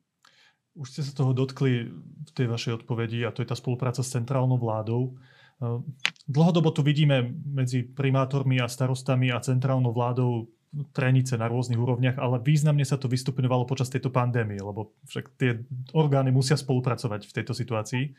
Už 0.76 0.92
ste 0.92 1.02
sa 1.04 1.12
toho 1.16 1.32
dotkli 1.32 1.88
v 1.90 2.30
tej 2.36 2.46
vašej 2.52 2.84
odpovedi 2.84 3.24
a 3.24 3.32
to 3.32 3.40
je 3.40 3.48
tá 3.48 3.56
spolupráca 3.56 4.04
s 4.04 4.12
centrálnou 4.12 4.58
vládou. 4.58 5.12
E, 5.12 5.82
dlhodobo 6.26 6.72
tu 6.74 6.80
vidíme 6.82 7.36
medzi 7.46 7.84
primátormi 7.84 8.58
a 8.60 8.66
starostami 8.66 9.30
a 9.30 9.40
centrálnou 9.40 9.92
vládou 9.92 10.50
trenice 10.92 11.38
na 11.40 11.48
rôznych 11.48 11.78
úrovniach, 11.78 12.20
ale 12.20 12.42
významne 12.42 12.84
sa 12.84 13.00
to 13.00 13.08
vystupňovalo 13.08 13.64
počas 13.64 13.88
tejto 13.88 14.12
pandémie, 14.12 14.60
lebo 14.60 14.92
však 15.08 15.24
tie 15.40 15.64
orgány 15.96 16.28
musia 16.34 16.58
spolupracovať 16.58 17.24
v 17.24 17.32
tejto 17.32 17.56
situácii. 17.56 18.12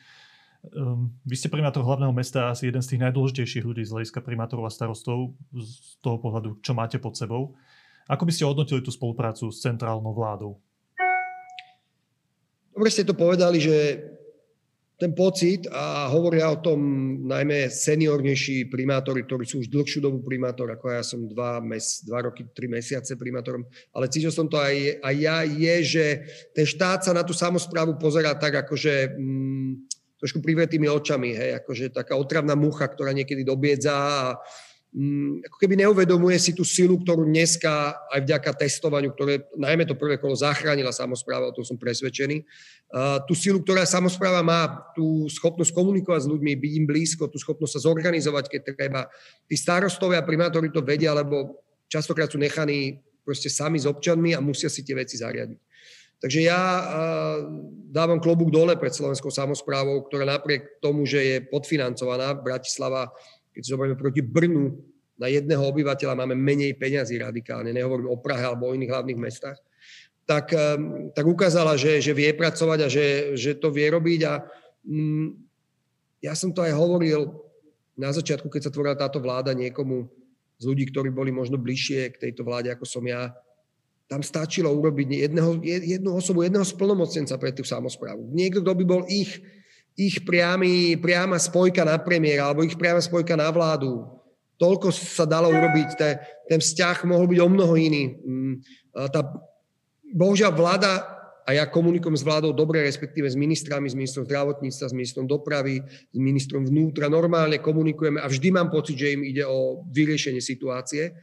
Um, 0.74 1.14
vy 1.24 1.36
ste 1.38 1.48
primátor 1.48 1.86
hlavného 1.86 2.12
mesta 2.12 2.52
asi 2.52 2.68
jeden 2.68 2.84
z 2.84 2.96
tých 2.96 3.04
najdôležitejších 3.08 3.64
ľudí 3.64 3.84
z 3.88 3.94
hľadiska 3.94 4.20
primátorov 4.20 4.68
a 4.68 4.72
starostov 4.74 5.38
z 5.54 6.00
toho 6.04 6.18
pohľadu, 6.20 6.60
čo 6.60 6.76
máte 6.76 7.00
pod 7.00 7.16
sebou. 7.16 7.56
Ako 8.08 8.24
by 8.24 8.32
ste 8.32 8.48
hodnotili 8.48 8.80
tú 8.84 8.92
spoluprácu 8.92 9.52
s 9.52 9.64
centrálnou 9.64 10.16
vládou? 10.16 10.60
Dobre 12.72 12.90
ste 12.94 13.04
to 13.08 13.18
povedali, 13.18 13.58
že 13.60 13.76
ten 14.98 15.14
pocit 15.14 15.70
a 15.70 16.10
hovoria 16.10 16.50
o 16.50 16.58
tom 16.58 16.82
najmä 17.30 17.70
seniornejší 17.70 18.66
primátori, 18.66 19.22
ktorí 19.22 19.46
sú 19.46 19.62
už 19.62 19.70
dlhšiu 19.70 20.02
dobu 20.02 20.26
primátor, 20.26 20.74
ako 20.74 20.90
ja 20.90 21.06
som 21.06 21.30
dva, 21.30 21.62
mes, 21.62 22.02
dva 22.02 22.26
roky, 22.26 22.50
tri 22.50 22.66
mesiace 22.66 23.14
primátorom, 23.14 23.62
ale 23.94 24.10
cítil 24.10 24.34
som 24.34 24.50
to 24.50 24.58
aj, 24.58 24.98
aj 25.06 25.16
ja, 25.22 25.46
je, 25.46 25.76
že 25.86 26.06
ten 26.58 26.66
štát 26.66 27.06
sa 27.06 27.14
na 27.14 27.22
tú 27.22 27.38
samozprávu 27.38 28.02
pozerá 28.02 28.34
tak, 28.34 28.66
akože 28.66 29.14
mm, 29.14 29.97
trošku 30.18 30.42
privretými 30.42 30.90
očami, 30.90 31.34
hej, 31.34 31.62
akože 31.62 31.94
taká 31.94 32.18
otravná 32.18 32.58
mucha, 32.58 32.90
ktorá 32.90 33.14
niekedy 33.14 33.46
dobiedza 33.46 33.94
a 33.94 34.18
Mm, 34.98 35.44
ako 35.44 35.58
keby 35.60 35.76
neuvedomuje 35.84 36.40
si 36.40 36.56
tú 36.56 36.64
silu, 36.64 36.96
ktorú 36.98 37.28
dneska 37.28 37.94
aj 38.08 38.24
vďaka 38.24 38.66
testovaniu, 38.66 39.12
ktoré 39.12 39.44
najmä 39.60 39.84
to 39.84 40.00
prvé 40.00 40.16
kolo 40.16 40.32
zachránila 40.32 40.96
samozpráva, 40.96 41.52
o 41.52 41.54
tom 41.54 41.68
som 41.68 41.76
presvedčený, 41.76 42.42
uh, 42.42 43.20
tú 43.28 43.36
silu, 43.36 43.60
ktorá 43.60 43.84
samozpráva 43.84 44.40
má, 44.42 44.90
tú 44.96 45.28
schopnosť 45.28 45.76
komunikovať 45.76 46.26
s 46.26 46.32
ľuďmi, 46.32 46.52
byť 46.56 46.74
im 46.80 46.86
blízko, 46.88 47.28
tú 47.28 47.36
schopnosť 47.36 47.78
sa 47.78 47.84
zorganizovať, 47.84 48.48
keď 48.48 48.62
treba. 48.74 49.12
Tí 49.44 49.60
starostovia 49.60 50.24
a 50.24 50.26
primátori 50.26 50.72
to 50.72 50.80
vedia, 50.80 51.12
lebo 51.12 51.68
častokrát 51.92 52.32
sú 52.32 52.40
nechaní 52.40 53.04
proste 53.28 53.52
sami 53.52 53.78
s 53.78 53.86
občanmi 53.86 54.34
a 54.34 54.42
musia 54.42 54.72
si 54.72 54.88
tie 54.88 54.96
veci 54.96 55.20
zariadiť. 55.20 55.67
Takže 56.18 56.50
ja 56.50 56.58
uh, 56.58 57.38
dávam 57.94 58.18
klobúk 58.18 58.50
dole 58.50 58.74
pred 58.74 58.90
slovenskou 58.90 59.30
samozprávou, 59.30 60.02
ktorá 60.10 60.26
napriek 60.26 60.82
tomu, 60.82 61.06
že 61.06 61.22
je 61.22 61.38
podfinancovaná, 61.46 62.34
Bratislava 62.34 63.14
keď 63.58 63.66
si 63.66 63.74
zoberieme 63.74 63.98
proti 63.98 64.22
Brnu, 64.22 64.70
na 65.18 65.34
jedného 65.34 65.66
obyvateľa 65.66 66.14
máme 66.14 66.38
menej 66.38 66.78
peňazí 66.78 67.18
radikálne, 67.18 67.74
nehovorím 67.74 68.14
o 68.14 68.22
Prahe 68.22 68.46
alebo 68.46 68.70
o 68.70 68.76
iných 68.78 68.94
hlavných 68.94 69.18
mestách, 69.18 69.58
tak, 70.30 70.54
ehm, 70.54 71.10
tak 71.10 71.26
ukázala, 71.26 71.74
že, 71.74 71.98
že 71.98 72.14
vie 72.14 72.30
pracovať 72.38 72.80
a 72.86 72.88
že, 72.88 73.34
že 73.34 73.58
to 73.58 73.74
vie 73.74 73.90
robiť. 73.90 74.22
A 74.30 74.46
mm, 74.86 75.28
ja 76.22 76.38
som 76.38 76.54
to 76.54 76.62
aj 76.62 76.70
hovoril 76.78 77.34
na 77.98 78.14
začiatku, 78.14 78.46
keď 78.46 78.70
sa 78.70 78.74
tvorila 78.78 78.94
táto 78.94 79.18
vláda 79.18 79.58
niekomu 79.58 80.06
z 80.62 80.64
ľudí, 80.70 80.86
ktorí 80.94 81.10
boli 81.10 81.34
možno 81.34 81.58
bližšie 81.58 82.14
k 82.14 82.30
tejto 82.30 82.46
vláde, 82.46 82.70
ako 82.70 82.86
som 82.86 83.02
ja, 83.10 83.34
tam 84.08 84.24
stačilo 84.24 84.72
urobiť 84.72 85.28
jedného, 85.28 85.60
jednu 85.64 86.16
osobu, 86.16 86.48
jedného 86.48 86.64
splnomocnenca 86.64 87.36
pre 87.36 87.52
tú 87.52 87.68
samozprávu. 87.68 88.32
Niekto, 88.32 88.64
kto 88.64 88.74
by 88.74 88.84
bol 88.88 89.04
ich 89.08 89.44
ich 89.98 90.22
priamy, 90.22 90.94
priama 91.02 91.42
spojka 91.42 91.82
na 91.82 91.98
premiéra 91.98 92.54
alebo 92.54 92.62
ich 92.62 92.78
priama 92.78 93.02
spojka 93.02 93.34
na 93.34 93.50
vládu. 93.50 94.06
Toľko 94.62 94.94
sa 94.94 95.26
dalo 95.26 95.50
urobiť, 95.50 95.90
ten, 95.98 96.22
ten 96.46 96.62
vzťah 96.62 97.02
mohol 97.10 97.26
byť 97.26 97.40
o 97.42 97.50
mnoho 97.50 97.74
iný. 97.74 98.14
Mm, 98.22 98.54
tá, 99.10 99.26
bohužiaľ 100.14 100.54
vláda, 100.54 101.18
a 101.48 101.56
ja 101.56 101.64
komunikujem 101.64 102.20
s 102.20 102.28
vládou 102.28 102.52
dobre, 102.52 102.84
respektíve 102.84 103.24
s 103.24 103.40
ministrami, 103.40 103.88
s 103.88 103.96
ministrom 103.96 104.28
zdravotníctva, 104.28 104.92
s 104.92 104.98
ministrom 104.98 105.26
dopravy, 105.26 105.80
s 105.88 106.18
ministrom 106.20 106.68
vnútra, 106.68 107.08
normálne 107.08 107.64
komunikujeme 107.64 108.20
a 108.20 108.28
vždy 108.28 108.52
mám 108.52 108.68
pocit, 108.68 109.00
že 109.00 109.16
im 109.16 109.24
ide 109.24 109.48
o 109.48 109.88
vyriešenie 109.88 110.44
situácie 110.44 111.16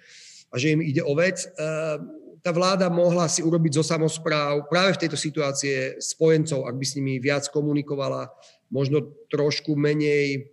a 0.49 0.55
že 0.57 0.73
im 0.73 0.81
ide 0.81 1.05
o 1.05 1.13
vec. 1.13 1.45
Ehm, 1.45 2.24
tá 2.45 2.53
vláda 2.53 2.93
mohla 2.93 3.25
si 3.25 3.41
urobiť 3.41 3.81
zo 3.81 3.85
samozpráv 3.89 4.69
práve 4.69 4.93
v 4.93 5.01
tejto 5.01 5.17
situácie 5.17 5.97
spojencov, 5.97 6.69
ak 6.69 6.77
by 6.77 6.85
s 6.85 6.97
nimi 7.01 7.17
viac 7.17 7.49
komunikovala, 7.49 8.29
možno 8.69 9.17
trošku 9.33 9.73
menej, 9.73 10.53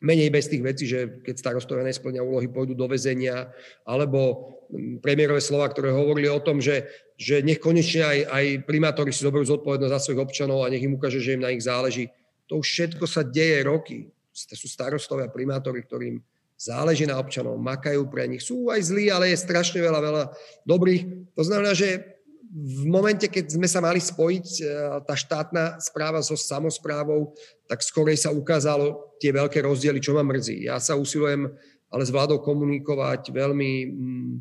menej 0.00 0.32
bez 0.32 0.48
tých 0.48 0.64
vecí, 0.64 0.88
že 0.88 1.20
keď 1.20 1.34
starostovia 1.36 1.84
nesplňa 1.84 2.24
úlohy, 2.24 2.48
pôjdu 2.48 2.72
do 2.72 2.88
väzenia, 2.88 3.52
alebo 3.84 4.56
mm, 4.72 5.04
premiérové 5.04 5.44
slova, 5.44 5.68
ktoré 5.68 5.92
hovorili 5.92 6.32
o 6.32 6.40
tom, 6.40 6.64
že, 6.64 6.88
že 7.20 7.44
nech 7.44 7.60
konečne 7.60 8.08
aj, 8.08 8.18
aj 8.32 8.44
primátori 8.64 9.12
si 9.12 9.20
zoberú 9.20 9.44
zodpovednosť 9.44 9.92
za 9.92 10.00
svojich 10.00 10.24
občanov 10.24 10.64
a 10.64 10.72
nech 10.72 10.80
im 10.80 10.96
ukáže, 10.96 11.20
že 11.20 11.36
im 11.36 11.44
na 11.44 11.52
nich 11.52 11.60
záleží. 11.60 12.08
To 12.48 12.64
už 12.64 12.66
všetko 12.72 13.04
sa 13.04 13.20
deje 13.20 13.60
roky. 13.68 14.08
Sú 14.32 14.64
starostovia, 14.64 15.28
primátori, 15.28 15.84
ktorým 15.84 16.24
záleží 16.62 17.02
na 17.10 17.18
občanov, 17.18 17.58
makajú 17.58 18.06
pre 18.06 18.30
nich. 18.30 18.46
Sú 18.46 18.70
aj 18.70 18.86
zlí, 18.86 19.10
ale 19.10 19.34
je 19.34 19.42
strašne 19.42 19.82
veľa, 19.82 19.98
veľa 19.98 20.24
dobrých. 20.62 21.34
To 21.34 21.42
znamená, 21.42 21.74
že 21.74 22.14
v 22.52 22.84
momente, 22.86 23.26
keď 23.26 23.56
sme 23.56 23.66
sa 23.66 23.80
mali 23.80 23.98
spojiť, 23.98 24.46
e, 24.60 24.64
tá 25.08 25.16
štátna 25.16 25.80
správa 25.80 26.20
so 26.20 26.36
samozprávou, 26.36 27.32
tak 27.64 27.80
skorej 27.80 28.20
sa 28.20 28.30
ukázalo 28.30 29.16
tie 29.18 29.32
veľké 29.32 29.64
rozdiely, 29.64 29.98
čo 29.98 30.12
ma 30.12 30.22
mrzí. 30.22 30.68
Ja 30.68 30.76
sa 30.76 30.94
usilujem 30.94 31.48
ale 31.92 32.08
s 32.08 32.10
vládou 32.10 32.40
komunikovať 32.40 33.28
veľmi, 33.28 33.72
mm, 33.92 34.32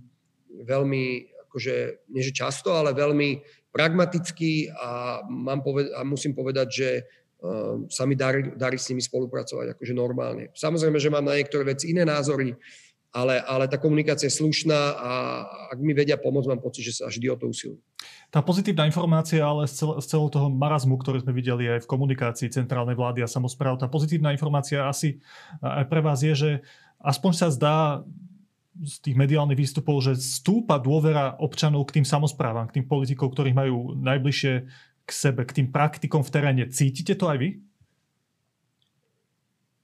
veľmi 0.63 1.03
akože, 1.47 1.75
nie 2.15 2.23
že 2.23 2.31
často, 2.31 2.71
ale 2.71 2.95
veľmi 2.95 3.43
pragmaticky 3.75 4.71
a, 4.71 5.19
mám 5.27 5.59
poved- 5.59 5.91
a 5.91 6.07
musím 6.07 6.31
povedať, 6.31 6.67
že 6.71 6.89
sa 7.89 8.05
mi 8.05 8.13
darí, 8.13 8.53
darí 8.53 8.77
s 8.77 8.89
nimi 8.93 9.01
spolupracovať 9.01 9.74
akože 9.74 9.93
normálne. 9.98 10.53
Samozrejme, 10.53 11.01
že 11.01 11.10
mám 11.10 11.25
na 11.25 11.38
niektoré 11.38 11.74
veci 11.74 11.89
iné 11.89 12.05
názory, 12.05 12.53
ale, 13.12 13.43
ale 13.43 13.67
tá 13.67 13.75
komunikácia 13.75 14.31
je 14.31 14.39
slušná 14.39 14.79
a 14.95 15.12
ak 15.74 15.77
mi 15.83 15.91
vedia 15.91 16.15
pomôcť, 16.15 16.48
mám 16.48 16.63
pocit, 16.63 16.88
že 16.88 17.03
sa 17.03 17.12
vždy 17.12 17.27
o 17.27 17.36
to 17.36 17.51
usilujú. 17.51 17.81
Tá 18.31 18.39
pozitívna 18.39 18.88
informácia, 18.88 19.43
ale 19.43 19.67
z, 19.67 19.83
cel, 19.83 20.00
z 20.00 20.05
celého 20.07 20.31
toho 20.31 20.48
marazmu, 20.48 20.95
ktorý 20.95 21.19
sme 21.19 21.36
videli 21.36 21.67
aj 21.67 21.83
v 21.83 21.91
komunikácii 21.91 22.48
centrálnej 22.48 22.95
vlády 22.95 23.19
a 23.19 23.27
samozpráv, 23.27 23.75
tá 23.75 23.91
pozitívna 23.91 24.31
informácia 24.31 24.88
asi 24.88 25.19
aj 25.60 25.91
pre 25.91 26.00
vás 26.00 26.24
je, 26.24 26.31
že 26.31 26.51
aspoň 27.03 27.31
sa 27.36 27.48
zdá 27.51 27.77
z 28.79 28.95
tých 29.03 29.19
mediálnych 29.19 29.60
výstupov, 29.60 30.00
že 30.00 30.15
stúpa 30.15 30.79
dôvera 30.79 31.36
občanov 31.43 31.91
k 31.91 32.00
tým 32.00 32.07
samozprávam, 32.07 32.71
k 32.71 32.79
tým 32.79 32.88
politikom, 32.88 33.27
ktorých 33.27 33.60
majú 33.60 34.00
najbližšie 34.00 34.53
k 35.05 35.10
sebe, 35.10 35.46
k 35.46 35.62
tým 35.62 35.67
praktikom 35.74 36.22
v 36.22 36.34
teréne. 36.34 36.63
Cítite 36.70 37.17
to 37.17 37.27
aj 37.27 37.38
vy? 37.41 37.50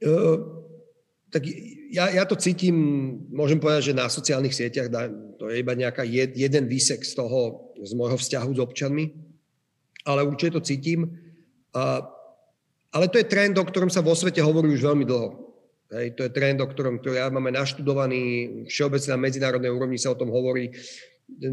Uh 0.06 0.68
tak 1.28 1.44
ja, 1.92 2.08
ja 2.08 2.24
to 2.24 2.40
cítim, 2.40 2.76
môžem 3.28 3.60
povedať, 3.60 3.92
že 3.92 4.00
na 4.00 4.08
sociálnych 4.08 4.56
sieťach 4.56 4.88
to 5.36 5.52
je 5.52 5.60
iba 5.60 5.76
nejaká 5.76 6.08
jed, 6.08 6.32
jeden 6.40 6.72
výsek 6.72 7.04
z 7.04 7.20
toho, 7.20 7.72
z 7.84 7.92
môjho 8.00 8.16
vzťahu 8.16 8.52
s 8.56 8.64
občanmi, 8.64 9.12
ale 10.08 10.24
určite 10.24 10.56
to 10.56 10.64
cítim. 10.64 11.20
A 11.76 12.00
Ale 12.96 13.12
to 13.12 13.20
je 13.20 13.28
trend, 13.28 13.60
o 13.60 13.68
ktorom 13.68 13.92
sa 13.92 14.00
vo 14.00 14.16
svete 14.16 14.40
hovorí 14.40 14.72
už 14.72 14.88
veľmi 14.88 15.04
dlho. 15.04 15.30
Hej, 15.92 16.16
to 16.16 16.28
je 16.28 16.32
trend, 16.32 16.64
o 16.64 16.68
ktorom, 16.68 17.00
ktorý 17.00 17.20
ja 17.20 17.28
máme 17.28 17.52
naštudovaný, 17.52 18.64
všeobecne 18.72 19.12
na 19.16 19.20
medzinárodnej 19.20 19.72
úrovni 19.72 20.00
sa 20.00 20.16
o 20.16 20.20
tom 20.20 20.32
hovorí. 20.32 20.72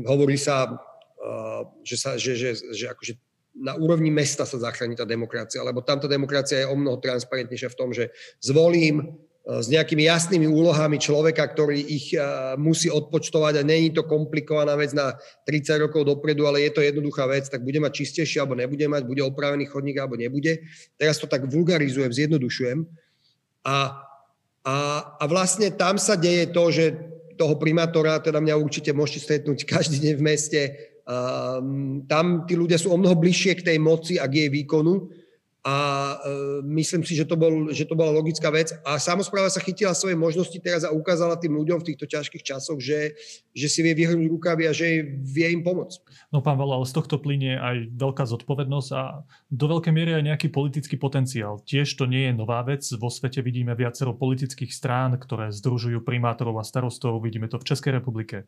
Hovorí 0.07 0.39
sa, 0.39 0.71
uh, 0.71 1.63
že, 1.83 1.97
sa 1.99 2.15
že, 2.15 2.39
že, 2.39 2.55
že 2.55 2.87
akože 2.91 3.19
na 3.55 3.79
úrovni 3.79 4.11
mesta 4.11 4.43
sa 4.43 4.59
zachráni 4.59 4.99
tá 4.99 5.07
demokracia, 5.07 5.63
lebo 5.63 5.83
tamto 5.87 6.11
demokracia 6.11 6.67
je 6.67 6.71
o 6.71 6.75
mnoho 6.75 6.99
transparentnejšia 6.99 7.71
v 7.71 7.79
tom, 7.79 7.91
že 7.95 8.11
zvolím 8.43 9.15
E, 9.45 9.61
s 9.61 9.69
nejakými 9.69 10.09
jasnými 10.09 10.49
úlohami 10.49 10.97
človeka, 10.97 11.45
ktorý 11.45 11.77
ich 11.77 12.17
e, 12.17 12.21
musí 12.57 12.89
odpočtovať 12.89 13.61
a 13.61 13.63
není 13.63 13.93
to 13.93 14.09
komplikovaná 14.09 14.73
vec 14.73 14.97
na 14.97 15.13
30 15.45 15.85
rokov 15.85 16.09
dopredu, 16.09 16.49
ale 16.49 16.65
je 16.65 16.73
to 16.73 16.81
jednoduchá 16.81 17.29
vec, 17.29 17.45
tak 17.53 17.61
bude 17.61 17.77
mať 17.77 17.93
čistejšie 17.93 18.41
alebo 18.41 18.57
nebude 18.57 18.89
mať, 18.89 19.05
bude 19.05 19.21
opravený 19.21 19.69
chodník 19.69 20.01
alebo 20.01 20.17
nebude. 20.17 20.65
Teraz 20.97 21.21
to 21.21 21.29
tak 21.29 21.45
vulgarizujem, 21.45 22.09
zjednodušujem. 22.09 22.89
A, 23.69 23.77
a, 24.65 24.77
a 25.21 25.25
vlastne 25.29 25.69
tam 25.77 26.01
sa 26.01 26.17
deje 26.17 26.49
to, 26.49 26.65
že 26.73 26.85
toho 27.37 27.61
primátora, 27.61 28.25
teda 28.25 28.41
mňa 28.41 28.57
určite 28.57 28.97
môžete 28.97 29.21
stretnúť 29.29 29.69
každý 29.69 30.01
deň 30.01 30.15
v 30.17 30.25
meste, 30.25 30.61
tam 32.09 32.27
tí 32.49 32.55
ľudia 32.57 32.81
sú 32.81 32.89
o 32.93 33.01
mnoho 33.01 33.17
bližšie 33.21 33.61
k 33.61 33.67
tej 33.73 33.79
moci 33.81 34.17
a 34.17 34.25
k 34.25 34.47
jej 34.47 34.51
výkonu 34.51 35.25
a 35.65 35.77
e, 36.13 36.17
myslím 36.77 37.09
si, 37.09 37.17
že 37.17 37.25
to, 37.25 37.41
bol, 37.41 37.73
že 37.73 37.89
to 37.89 37.97
bola 37.97 38.13
logická 38.13 38.53
vec. 38.53 38.77
A 38.85 39.01
samozpráva 39.01 39.49
sa 39.49 39.65
chytila 39.65 39.97
svoje 39.97 40.13
možnosti 40.13 40.61
teraz 40.61 40.85
a 40.85 40.93
ukázala 40.93 41.41
tým 41.41 41.57
ľuďom 41.57 41.81
v 41.81 41.89
týchto 41.89 42.05
ťažkých 42.05 42.45
časoch, 42.45 42.77
že, 42.85 43.17
že 43.57 43.73
si 43.73 43.81
vie 43.81 43.97
vyhrnúť 43.97 44.29
rukavy 44.29 44.69
a 44.69 44.77
že 44.77 45.01
vie 45.25 45.57
im 45.57 45.65
pomôcť. 45.65 46.29
No 46.37 46.45
pán 46.45 46.61
Vala, 46.61 46.77
ale 46.77 46.85
z 46.85 47.01
tohto 47.01 47.17
plynie 47.17 47.57
aj 47.57 47.97
veľká 47.97 48.29
zodpovednosť 48.29 48.91
a 48.93 49.25
do 49.49 49.67
veľkej 49.73 49.93
miery 49.97 50.13
aj 50.13 50.37
nejaký 50.37 50.53
politický 50.53 51.01
potenciál. 51.01 51.57
Tiež 51.65 51.97
to 51.97 52.05
nie 52.05 52.29
je 52.29 52.37
nová 52.37 52.61
vec. 52.61 52.85
Vo 53.01 53.09
svete 53.09 53.41
vidíme 53.41 53.73
viacero 53.73 54.13
politických 54.13 54.69
strán, 54.69 55.17
ktoré 55.17 55.49
združujú 55.49 56.05
primátorov 56.05 56.61
a 56.61 56.65
starostov. 56.69 57.25
Vidíme 57.25 57.49
to 57.49 57.57
v 57.57 57.73
Českej 57.73 58.05
republike. 58.05 58.45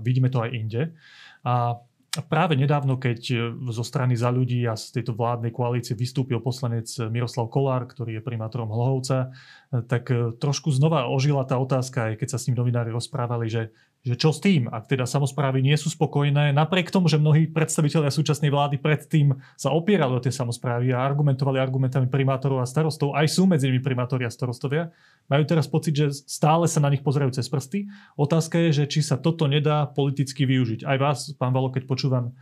Vidíme 0.00 0.32
to 0.32 0.40
aj 0.40 0.50
inde. 0.56 0.96
A 1.44 1.78
práve 2.26 2.58
nedávno, 2.58 2.98
keď 2.98 3.20
e, 3.30 3.36
zo 3.70 3.84
strany 3.84 4.18
za 4.18 4.32
ľudí 4.32 4.64
a 4.66 4.74
z 4.74 5.00
tejto 5.00 5.14
vládnej 5.14 5.52
koalície 5.54 5.94
vystúpil 5.94 6.40
poslanec 6.42 6.88
Miroslav 7.12 7.52
Kolár, 7.52 7.86
ktorý 7.86 8.18
je 8.18 8.26
primátorom 8.26 8.72
Hlohovca, 8.72 9.28
e, 9.70 9.84
tak 9.84 10.10
e, 10.10 10.34
trošku 10.34 10.72
znova 10.74 11.06
ožila 11.06 11.44
tá 11.44 11.60
otázka, 11.60 12.12
aj 12.12 12.24
keď 12.24 12.28
sa 12.34 12.38
s 12.40 12.46
ním 12.50 12.58
novinári 12.58 12.90
rozprávali, 12.90 13.46
že 13.46 13.62
že 14.06 14.14
čo 14.14 14.30
s 14.30 14.38
tým, 14.38 14.70
ak 14.70 14.86
teda 14.86 15.04
samozprávy 15.04 15.58
nie 15.58 15.74
sú 15.74 15.90
spokojné, 15.90 16.54
napriek 16.54 16.94
tomu, 16.94 17.10
že 17.10 17.18
mnohí 17.18 17.50
predstavitelia 17.50 18.14
súčasnej 18.14 18.48
vlády 18.48 18.78
predtým 18.78 19.34
sa 19.58 19.74
opierali 19.74 20.14
o 20.14 20.22
tie 20.22 20.30
samozprávy 20.30 20.94
a 20.94 21.02
argumentovali 21.02 21.58
argumentami 21.58 22.06
primátorov 22.06 22.62
a 22.62 22.66
starostov, 22.70 23.18
aj 23.18 23.26
sú 23.26 23.50
medzi 23.50 23.66
nimi 23.66 23.82
primátori 23.82 24.22
a 24.22 24.30
starostovia, 24.30 24.94
majú 25.26 25.42
teraz 25.44 25.66
pocit, 25.66 25.98
že 25.98 26.06
stále 26.24 26.70
sa 26.70 26.78
na 26.78 26.94
nich 26.94 27.02
pozerajú 27.02 27.34
cez 27.34 27.50
prsty. 27.50 27.90
Otázka 28.14 28.70
je, 28.70 28.82
že 28.82 28.84
či 28.86 29.00
sa 29.02 29.18
toto 29.18 29.50
nedá 29.50 29.84
politicky 29.90 30.46
využiť. 30.46 30.86
Aj 30.86 30.96
vás, 30.96 31.34
pán 31.34 31.50
Valo, 31.50 31.74
keď 31.74 31.84
počúvam 31.84 32.32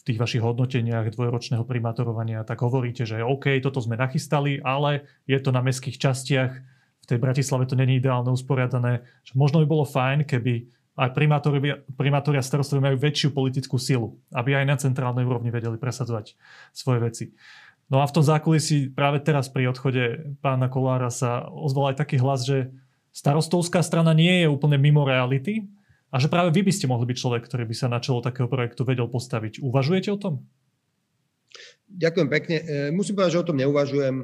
tých 0.04 0.20
vašich 0.20 0.44
hodnoteniach 0.44 1.12
dvojročného 1.12 1.64
primátorovania, 1.64 2.44
tak 2.44 2.60
hovoríte, 2.64 3.04
že 3.04 3.20
OK, 3.20 3.60
toto 3.60 3.84
sme 3.84 4.00
nachystali, 4.00 4.60
ale 4.64 5.04
je 5.24 5.36
to 5.40 5.52
na 5.52 5.60
mestských 5.60 6.00
častiach, 6.00 6.52
v 7.00 7.08
tej 7.08 7.18
Bratislave 7.18 7.66
to 7.66 7.74
není 7.74 7.98
ideálne 7.98 8.30
usporiadané. 8.30 9.02
Možno 9.34 9.64
by 9.64 9.66
bolo 9.66 9.84
fajn, 9.88 10.28
keby 10.28 10.79
aj 11.00 11.16
primátori, 11.96 12.36
a 12.36 12.44
starostovia 12.44 12.92
majú 12.92 13.00
väčšiu 13.00 13.32
politickú 13.32 13.80
silu, 13.80 14.20
aby 14.36 14.52
aj 14.60 14.64
na 14.68 14.76
centrálnej 14.76 15.24
úrovni 15.24 15.48
vedeli 15.48 15.80
presadzovať 15.80 16.36
svoje 16.76 16.98
veci. 17.00 17.24
No 17.88 18.04
a 18.04 18.06
v 18.06 18.14
tom 18.14 18.22
zákulisí 18.22 18.92
práve 18.92 19.24
teraz 19.24 19.48
pri 19.48 19.72
odchode 19.72 20.36
pána 20.44 20.68
Kolára 20.68 21.08
sa 21.08 21.48
ozval 21.48 21.96
aj 21.96 22.04
taký 22.04 22.20
hlas, 22.20 22.44
že 22.44 22.70
starostovská 23.10 23.80
strana 23.82 24.12
nie 24.14 24.44
je 24.44 24.52
úplne 24.52 24.78
mimo 24.78 25.02
reality 25.02 25.66
a 26.12 26.22
že 26.22 26.30
práve 26.30 26.54
vy 26.54 26.62
by 26.62 26.72
ste 26.74 26.86
mohli 26.86 27.08
byť 27.08 27.18
človek, 27.18 27.42
ktorý 27.48 27.64
by 27.66 27.74
sa 27.74 27.90
na 27.90 27.98
čelo 27.98 28.22
takého 28.22 28.46
projektu 28.46 28.86
vedel 28.86 29.10
postaviť. 29.10 29.58
Uvažujete 29.64 30.14
o 30.14 30.20
tom? 30.20 30.34
Ďakujem 31.90 32.28
pekne. 32.30 32.56
E, 32.62 32.94
musím 32.94 33.18
povedať, 33.18 33.34
že 33.34 33.42
o 33.42 33.48
tom 33.50 33.58
neuvažujem. 33.58 34.16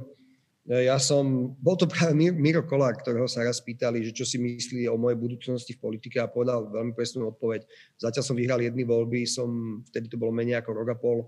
E, 0.67 0.91
ja 0.91 0.99
som, 0.99 1.55
bol 1.63 1.79
to 1.79 1.87
práve 1.87 2.13
Miro 2.15 2.67
Kolár, 2.67 2.99
ktorého 2.99 3.31
sa 3.31 3.47
raz 3.47 3.63
pýtali, 3.63 4.03
že 4.03 4.11
čo 4.11 4.27
si 4.27 4.37
myslí 4.43 4.91
o 4.91 4.99
mojej 4.99 5.19
budúcnosti 5.19 5.79
v 5.79 5.83
politike 5.83 6.19
a 6.19 6.27
povedal 6.27 6.67
veľmi 6.67 6.91
presnú 6.91 7.31
odpoveď. 7.31 7.63
Zatiaľ 8.03 8.25
som 8.27 8.35
vyhral 8.35 8.59
jedny 8.59 8.83
voľby, 8.83 9.23
som, 9.31 9.81
vtedy 9.87 10.11
to 10.11 10.19
bolo 10.19 10.35
menej 10.35 10.59
ako 10.59 10.71
rok 10.75 10.89
a 10.91 10.99
pol, 10.99 11.19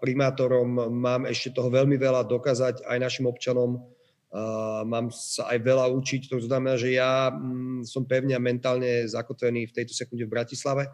primátorom, 0.00 0.94
mám 0.94 1.26
ešte 1.26 1.52
toho 1.52 1.68
veľmi 1.68 1.98
veľa 1.98 2.24
dokázať 2.24 2.86
aj 2.86 2.98
našim 3.02 3.26
občanom, 3.26 3.82
mám 4.86 5.10
sa 5.10 5.50
aj 5.52 5.58
veľa 5.58 5.90
učiť, 5.90 6.30
to 6.30 6.38
znamená, 6.38 6.78
že 6.78 6.96
ja 6.96 7.28
mm, 7.34 7.82
som 7.84 8.06
pevne 8.06 8.38
a 8.38 8.42
mentálne 8.42 9.04
zakotvený 9.04 9.70
v 9.70 9.74
tejto 9.74 9.92
sekunde 9.92 10.24
v 10.26 10.32
Bratislave. 10.32 10.88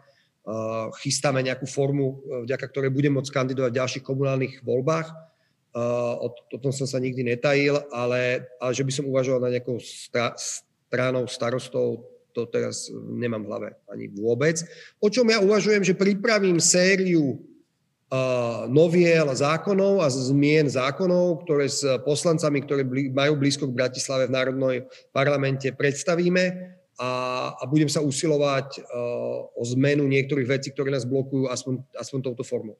Chystáme 0.99 1.39
nejakú 1.39 1.63
formu, 1.63 2.19
vďaka 2.43 2.65
ktorej 2.67 2.91
budem 2.91 3.15
môcť 3.15 3.31
kandidovať 3.31 3.71
v 3.71 3.79
ďalších 3.79 4.03
komunálnych 4.03 4.59
voľbách 4.65 5.32
o, 5.73 6.27
o 6.29 6.57
tom 6.61 6.69
som 6.69 6.85
sa 6.85 7.01
nikdy 7.01 7.25
netajil, 7.25 7.81
ale, 7.89 8.45
ale 8.61 8.71
že 8.71 8.85
by 8.85 8.91
som 8.93 9.09
uvažoval 9.09 9.41
na 9.41 9.53
nejakou 9.57 9.81
stra, 9.81 10.37
stranou 10.37 11.25
starostov, 11.25 12.05
to 12.33 12.49
teraz 12.49 12.89
nemám 12.93 13.45
v 13.45 13.49
hlave 13.49 13.69
ani 13.89 14.09
vôbec. 14.09 14.57
O 14.97 15.09
čom 15.09 15.29
ja 15.29 15.37
uvažujem, 15.41 15.85
že 15.85 15.93
pripravím 15.93 16.57
sériu 16.57 17.37
uh, 17.37 18.65
noviel 18.69 19.29
zákonov 19.33 20.01
a 20.01 20.09
zmien 20.09 20.65
zákonov, 20.65 21.45
ktoré 21.45 21.69
s 21.69 21.85
poslancami, 22.01 22.65
ktorí 22.65 22.81
majú 23.13 23.37
blízko 23.37 23.69
k 23.69 23.77
Bratislave 23.77 24.29
v 24.29 24.35
Národnej 24.37 24.77
parlamente 25.13 25.69
predstavíme 25.73 26.73
a, 26.97 27.09
a 27.57 27.63
budem 27.69 27.89
sa 27.89 28.01
usilovať 28.01 28.81
uh, 28.81 29.49
o 29.53 29.61
zmenu 29.77 30.05
niektorých 30.05 30.49
vecí, 30.49 30.69
ktoré 30.73 30.93
nás 30.93 31.05
blokujú 31.05 31.49
aspoň, 31.49 31.81
aspoň 31.97 32.19
touto 32.21 32.45
formou. 32.45 32.77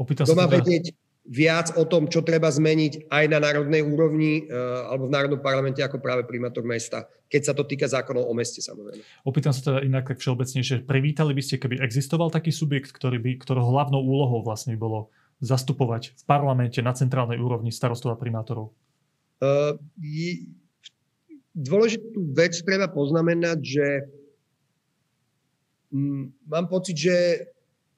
Opýtam 0.00 0.24
sa 0.24 0.32
teda... 0.32 0.48
vedieť, 0.48 0.96
viac 1.28 1.76
o 1.76 1.84
tom, 1.84 2.08
čo 2.08 2.24
treba 2.24 2.48
zmeniť 2.48 3.12
aj 3.12 3.24
na 3.28 3.38
národnej 3.38 3.84
úrovni 3.84 4.48
eh, 4.48 4.88
alebo 4.88 5.06
v 5.06 5.14
Národnom 5.14 5.40
parlamente 5.44 5.84
ako 5.84 6.00
práve 6.00 6.24
primátor 6.24 6.64
mesta, 6.64 7.04
keď 7.28 7.42
sa 7.44 7.52
to 7.52 7.68
týka 7.68 7.84
zákonov 7.84 8.24
o 8.24 8.32
meste 8.32 8.64
samozrejme. 8.64 9.04
Opýtam 9.28 9.52
sa 9.52 9.60
teda 9.60 9.84
inak 9.84 10.08
tak 10.08 10.18
všeobecnejšie. 10.24 10.88
Privítali 10.88 11.36
by 11.36 11.42
ste, 11.44 11.60
keby 11.60 11.84
existoval 11.84 12.32
taký 12.32 12.48
subjekt, 12.48 12.96
ktorý 12.96 13.20
by, 13.20 13.30
ktorého 13.44 13.68
hlavnou 13.68 14.00
úlohou 14.00 14.40
vlastne 14.40 14.72
bolo 14.80 15.12
zastupovať 15.44 16.16
v 16.16 16.22
parlamente 16.24 16.80
na 16.80 16.96
centrálnej 16.96 17.38
úrovni 17.38 17.70
starostov 17.70 18.16
a 18.16 18.18
primátorov? 18.18 18.74
Uh, 19.38 19.78
dôležitú 21.54 22.18
vec 22.34 22.58
treba 22.66 22.90
poznamenať, 22.90 23.58
že 23.62 23.86
mm, 25.94 26.48
mám 26.50 26.66
pocit, 26.66 26.98
že 26.98 27.14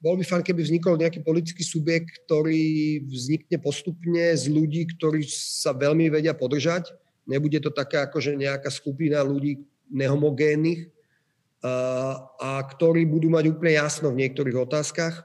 bol 0.01 0.17
by 0.17 0.25
fajn, 0.25 0.43
keby 0.43 0.65
vznikol 0.65 0.97
nejaký 0.97 1.21
politický 1.21 1.61
subjekt, 1.61 2.25
ktorý 2.25 3.05
vznikne 3.05 3.61
postupne 3.61 4.33
z 4.33 4.49
ľudí, 4.49 4.89
ktorí 4.97 5.29
sa 5.29 5.77
veľmi 5.77 6.09
vedia 6.09 6.33
podržať. 6.33 6.89
Nebude 7.29 7.61
to 7.61 7.69
taká 7.69 8.09
akože 8.09 8.33
nejaká 8.33 8.73
skupina 8.73 9.21
ľudí 9.21 9.61
nehomogénnych 9.93 10.89
a, 11.61 12.65
ktorí 12.65 13.05
budú 13.05 13.29
mať 13.29 13.53
úplne 13.53 13.77
jasno 13.77 14.09
v 14.09 14.25
niektorých 14.25 14.57
otázkach 14.57 15.21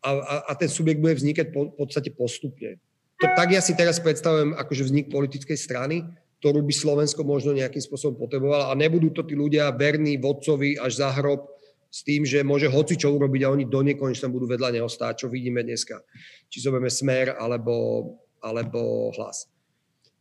a, 0.00 0.08
a, 0.08 0.34
a 0.48 0.52
ten 0.56 0.72
subjekt 0.72 1.04
bude 1.04 1.20
vznikať 1.20 1.52
v 1.52 1.76
podstate 1.76 2.08
postupne. 2.16 2.80
To, 3.20 3.26
tak 3.36 3.52
ja 3.52 3.60
si 3.60 3.76
teraz 3.76 4.00
predstavujem 4.00 4.56
akože 4.56 4.82
vznik 4.88 5.06
politickej 5.12 5.58
strany, 5.60 6.08
ktorú 6.40 6.64
by 6.64 6.72
Slovensko 6.72 7.20
možno 7.24 7.52
nejakým 7.52 7.84
spôsobom 7.84 8.16
potrebovalo 8.16 8.72
a 8.72 8.74
nebudú 8.76 9.12
to 9.12 9.24
tí 9.24 9.36
ľudia 9.36 9.68
verní 9.76 10.16
vodcovi 10.16 10.80
až 10.80 11.04
za 11.04 11.08
hrob, 11.12 11.53
s 11.94 12.02
tým, 12.02 12.26
že 12.26 12.42
môže 12.42 12.66
hoci 12.66 12.98
čo 12.98 13.14
urobiť 13.14 13.46
a 13.46 13.54
oni 13.54 13.70
do 13.70 13.78
nekonečna 13.78 14.26
budú 14.26 14.50
vedľa 14.50 14.74
neho 14.74 14.90
stáť, 14.90 15.22
čo 15.22 15.26
vidíme 15.30 15.62
dneska. 15.62 16.02
Či 16.50 16.66
zoberieme 16.66 16.90
smer 16.90 17.38
alebo, 17.38 18.18
alebo 18.42 19.14
hlas. 19.14 19.46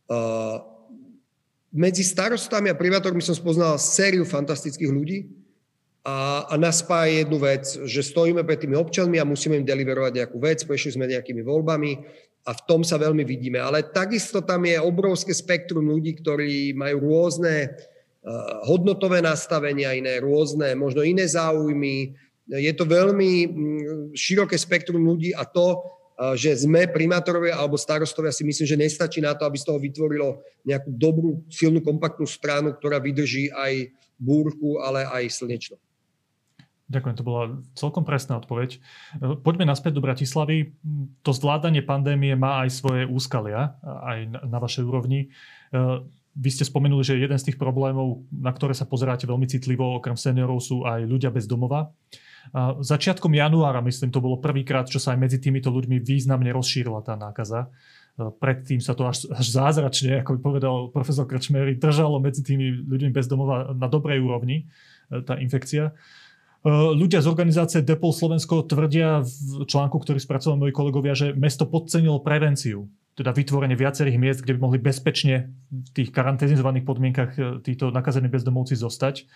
Uh, 0.05 0.61
medzi 1.73 2.05
starostami 2.05 2.69
a 2.69 2.77
primátormi 2.77 3.25
som 3.25 3.33
spoznal 3.33 3.81
sériu 3.81 4.21
fantastických 4.21 4.93
ľudí 4.93 5.25
a, 6.05 6.45
a 6.45 6.53
nás 6.61 6.85
spája 6.85 7.25
jednu 7.25 7.41
vec, 7.41 7.65
že 7.65 8.05
stojíme 8.05 8.45
pred 8.45 8.61
tými 8.61 8.77
občanmi 8.77 9.17
a 9.17 9.25
musíme 9.25 9.57
im 9.57 9.65
deliverovať 9.65 10.13
nejakú 10.13 10.37
vec, 10.37 10.61
prešli 10.69 10.93
sme 10.93 11.09
nejakými 11.09 11.41
voľbami 11.41 11.91
a 12.45 12.53
v 12.53 12.61
tom 12.69 12.85
sa 12.85 13.01
veľmi 13.01 13.25
vidíme. 13.25 13.57
Ale 13.57 13.81
takisto 13.89 14.45
tam 14.45 14.69
je 14.69 14.77
obrovské 14.77 15.33
spektrum 15.33 15.89
ľudí, 15.89 16.21
ktorí 16.21 16.77
majú 16.77 17.09
rôzne 17.09 17.73
hodnotové 18.63 19.19
nastavenia 19.19 19.91
iné, 19.91 20.23
rôzne, 20.23 20.71
možno 20.79 21.03
iné 21.03 21.27
záujmy. 21.27 22.15
Je 22.47 22.73
to 22.75 22.87
veľmi 22.87 23.31
mm, 23.47 23.81
široké 24.15 24.55
spektrum 24.55 25.03
ľudí 25.03 25.35
a 25.35 25.43
to, 25.43 25.79
eh, 25.79 26.35
že 26.39 26.63
sme 26.63 26.87
primátorovia 26.87 27.59
alebo 27.59 27.75
starostovia 27.75 28.31
si 28.31 28.47
myslím, 28.47 28.67
že 28.67 28.79
nestačí 28.79 29.19
na 29.19 29.35
to, 29.35 29.43
aby 29.43 29.59
z 29.59 29.67
toho 29.67 29.79
vytvorilo 29.79 30.39
nejakú 30.63 30.89
dobrú, 30.95 31.43
silnú, 31.51 31.83
kompaktnú 31.83 32.23
stranu, 32.23 32.71
ktorá 32.71 32.99
vydrží 33.03 33.51
aj 33.51 33.91
búrku, 34.15 34.79
ale 34.79 35.03
aj 35.03 35.43
slnečno. 35.43 35.75
Ďakujem, 36.87 37.15
to 37.15 37.25
bola 37.25 37.43
celkom 37.73 38.03
presná 38.05 38.37
odpoveď. 38.37 38.77
Poďme 39.41 39.65
naspäť 39.65 39.97
do 39.97 40.05
Bratislavy. 40.05 40.77
To 41.25 41.31
zvládanie 41.31 41.81
pandémie 41.81 42.37
má 42.37 42.61
aj 42.67 42.69
svoje 42.75 43.03
úskalia, 43.07 43.79
aj 43.81 44.45
na 44.45 44.59
vašej 44.61 44.83
úrovni. 44.83 45.33
Vy 46.33 46.49
ste 46.49 46.65
spomenuli, 46.65 47.05
že 47.05 47.21
jeden 47.21 47.37
z 47.37 47.53
tých 47.53 47.61
problémov, 47.61 48.25
na 48.33 48.49
ktoré 48.49 48.73
sa 48.73 48.89
pozeráte 48.89 49.29
veľmi 49.29 49.45
citlivo, 49.45 50.01
okrem 50.01 50.17
seniorov, 50.17 50.65
sú 50.65 50.81
aj 50.81 51.05
ľudia 51.05 51.29
bez 51.29 51.45
domova. 51.45 51.93
Začiatkom 52.81 53.31
januára, 53.31 53.79
myslím, 53.85 54.11
to 54.11 54.19
bolo 54.19 54.41
prvýkrát, 54.41 54.89
čo 54.89 54.99
sa 54.99 55.15
aj 55.15 55.21
medzi 55.21 55.37
týmito 55.39 55.71
ľuďmi 55.71 56.01
významne 56.03 56.51
rozšírila 56.51 57.05
tá 57.05 57.15
nákaza. 57.15 57.71
Predtým 58.17 58.77
sa 58.77 58.93
to 58.93 59.09
až, 59.09 59.25
až 59.33 59.45
zázračne, 59.49 60.21
ako 60.21 60.37
povedal 60.37 60.75
profesor 60.93 61.25
Krčmery, 61.25 61.81
držalo 61.81 62.21
medzi 62.21 62.45
tými 62.45 62.85
ľuďmi 62.85 63.09
bez 63.09 63.25
domova 63.25 63.73
na 63.73 63.89
dobrej 63.89 64.21
úrovni, 64.21 64.69
e, 65.09 65.25
tá 65.25 65.41
infekcia. 65.41 65.89
E, 65.89 65.93
ľudia 66.69 67.25
z 67.25 67.27
organizácie 67.33 67.81
Depol 67.81 68.13
Slovensko 68.13 68.69
tvrdia 68.69 69.25
v 69.25 69.65
článku, 69.65 69.97
ktorý 69.97 70.21
spracovali 70.21 70.69
moji 70.69 70.73
kolegovia, 70.77 71.17
že 71.17 71.33
mesto 71.33 71.65
podcenilo 71.65 72.21
prevenciu, 72.21 72.85
teda 73.13 73.29
vytvorenie 73.29 73.77
viacerých 73.77 74.17
miest, 74.17 74.39
kde 74.41 74.57
by 74.57 74.59
mohli 74.65 74.79
bezpečne 74.81 75.53
v 75.69 75.89
tých 75.93 76.09
karanténizovaných 76.09 76.85
podmienkach 76.85 77.31
e, 77.37 77.41
títo 77.61 77.93
nakazení 77.93 78.25
bezdomovci 78.25 78.73
zostať. 78.73 79.29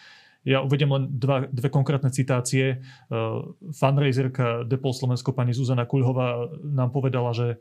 Ja 0.46 0.64
uvedem 0.66 0.90
len 0.90 1.04
dva, 1.14 1.46
dve 1.50 1.68
konkrétne 1.68 2.08
citácie. 2.14 2.80
Uh, 3.12 3.58
fundraiserka 3.74 4.64
Depol 4.64 4.96
Slovensko 4.96 5.36
pani 5.36 5.52
Zuzana 5.52 5.84
Kuľhová 5.84 6.56
nám 6.64 6.94
povedala, 6.96 7.36
že, 7.36 7.60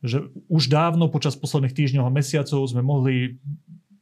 že 0.00 0.32
už 0.48 0.72
dávno 0.72 1.12
počas 1.12 1.36
posledných 1.36 1.76
týždňov 1.76 2.06
a 2.06 2.14
mesiacov 2.14 2.64
sme 2.64 2.80
mohli 2.80 3.36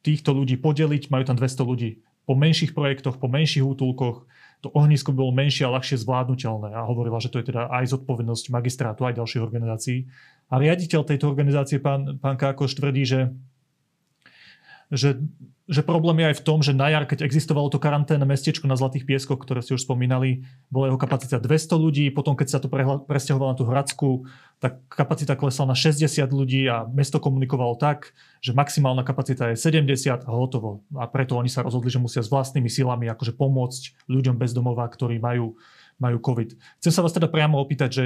týchto 0.06 0.36
ľudí 0.36 0.54
podeliť, 0.60 1.10
majú 1.10 1.24
tam 1.24 1.34
200 1.40 1.66
ľudí, 1.66 1.90
po 2.22 2.38
menších 2.38 2.76
projektoch, 2.76 3.18
po 3.18 3.26
menších 3.26 3.64
útulkoch, 3.64 4.28
to 4.62 4.70
ohnisko 4.70 5.10
bolo 5.10 5.34
menšie 5.34 5.66
a 5.66 5.74
ľahšie 5.74 5.98
zvládnutelné 5.98 6.70
a 6.70 6.86
hovorila, 6.86 7.18
že 7.18 7.34
to 7.34 7.42
je 7.42 7.50
teda 7.50 7.66
aj 7.66 7.98
zodpovednosť 7.98 8.54
magistrátu, 8.54 9.02
aj 9.02 9.18
ďalších 9.18 9.42
organizácií. 9.42 10.06
A 10.46 10.62
riaditeľ 10.62 11.02
tejto 11.02 11.26
organizácie, 11.26 11.82
pán, 11.82 12.22
pán 12.22 12.38
Kákoš, 12.38 12.78
tvrdí, 12.78 13.02
že, 13.02 13.34
že 14.92 15.18
že 15.72 15.86
problém 15.86 16.20
je 16.20 16.28
aj 16.34 16.36
v 16.42 16.44
tom, 16.44 16.58
že 16.58 16.76
na 16.76 16.92
jar, 16.92 17.06
keď 17.06 17.24
existovalo 17.24 17.70
to 17.70 17.78
karanténne 17.78 18.26
mestečko 18.26 18.68
na 18.68 18.74
Zlatých 18.74 19.08
pieskoch, 19.08 19.38
ktoré 19.38 19.64
ste 19.64 19.78
už 19.78 19.86
spomínali, 19.86 20.44
bola 20.68 20.92
jeho 20.92 21.00
kapacita 21.00 21.38
200 21.38 21.78
ľudí, 21.78 22.04
potom 22.10 22.34
keď 22.34 22.48
sa 22.50 22.58
to 22.58 22.68
presťahovalo 23.08 23.54
na 23.54 23.58
tú 23.58 23.64
Hradsku, 23.64 24.26
tak 24.58 24.84
kapacita 24.90 25.32
klesla 25.32 25.70
na 25.70 25.76
60 25.78 26.04
ľudí 26.28 26.66
a 26.66 26.84
mesto 26.90 27.22
komunikovalo 27.22 27.78
tak, 27.80 28.10
že 28.44 28.52
maximálna 28.52 29.06
kapacita 29.06 29.54
je 29.54 29.56
70 29.56 30.26
a 30.26 30.30
hotovo. 30.34 30.82
A 30.98 31.06
preto 31.06 31.38
oni 31.38 31.48
sa 31.48 31.62
rozhodli, 31.62 31.88
že 31.88 32.02
musia 32.02 32.26
s 32.26 32.28
vlastnými 32.28 32.68
silami 32.68 33.06
akože 33.08 33.32
pomôcť 33.38 34.10
ľuďom 34.10 34.36
bez 34.36 34.50
domova, 34.50 34.84
ktorí 34.90 35.22
majú, 35.22 35.56
majú 35.96 36.16
COVID. 36.18 36.58
Chcem 36.84 36.92
sa 36.92 37.06
vás 37.06 37.14
teda 37.14 37.30
priamo 37.32 37.62
opýtať, 37.62 37.90
že 37.90 38.04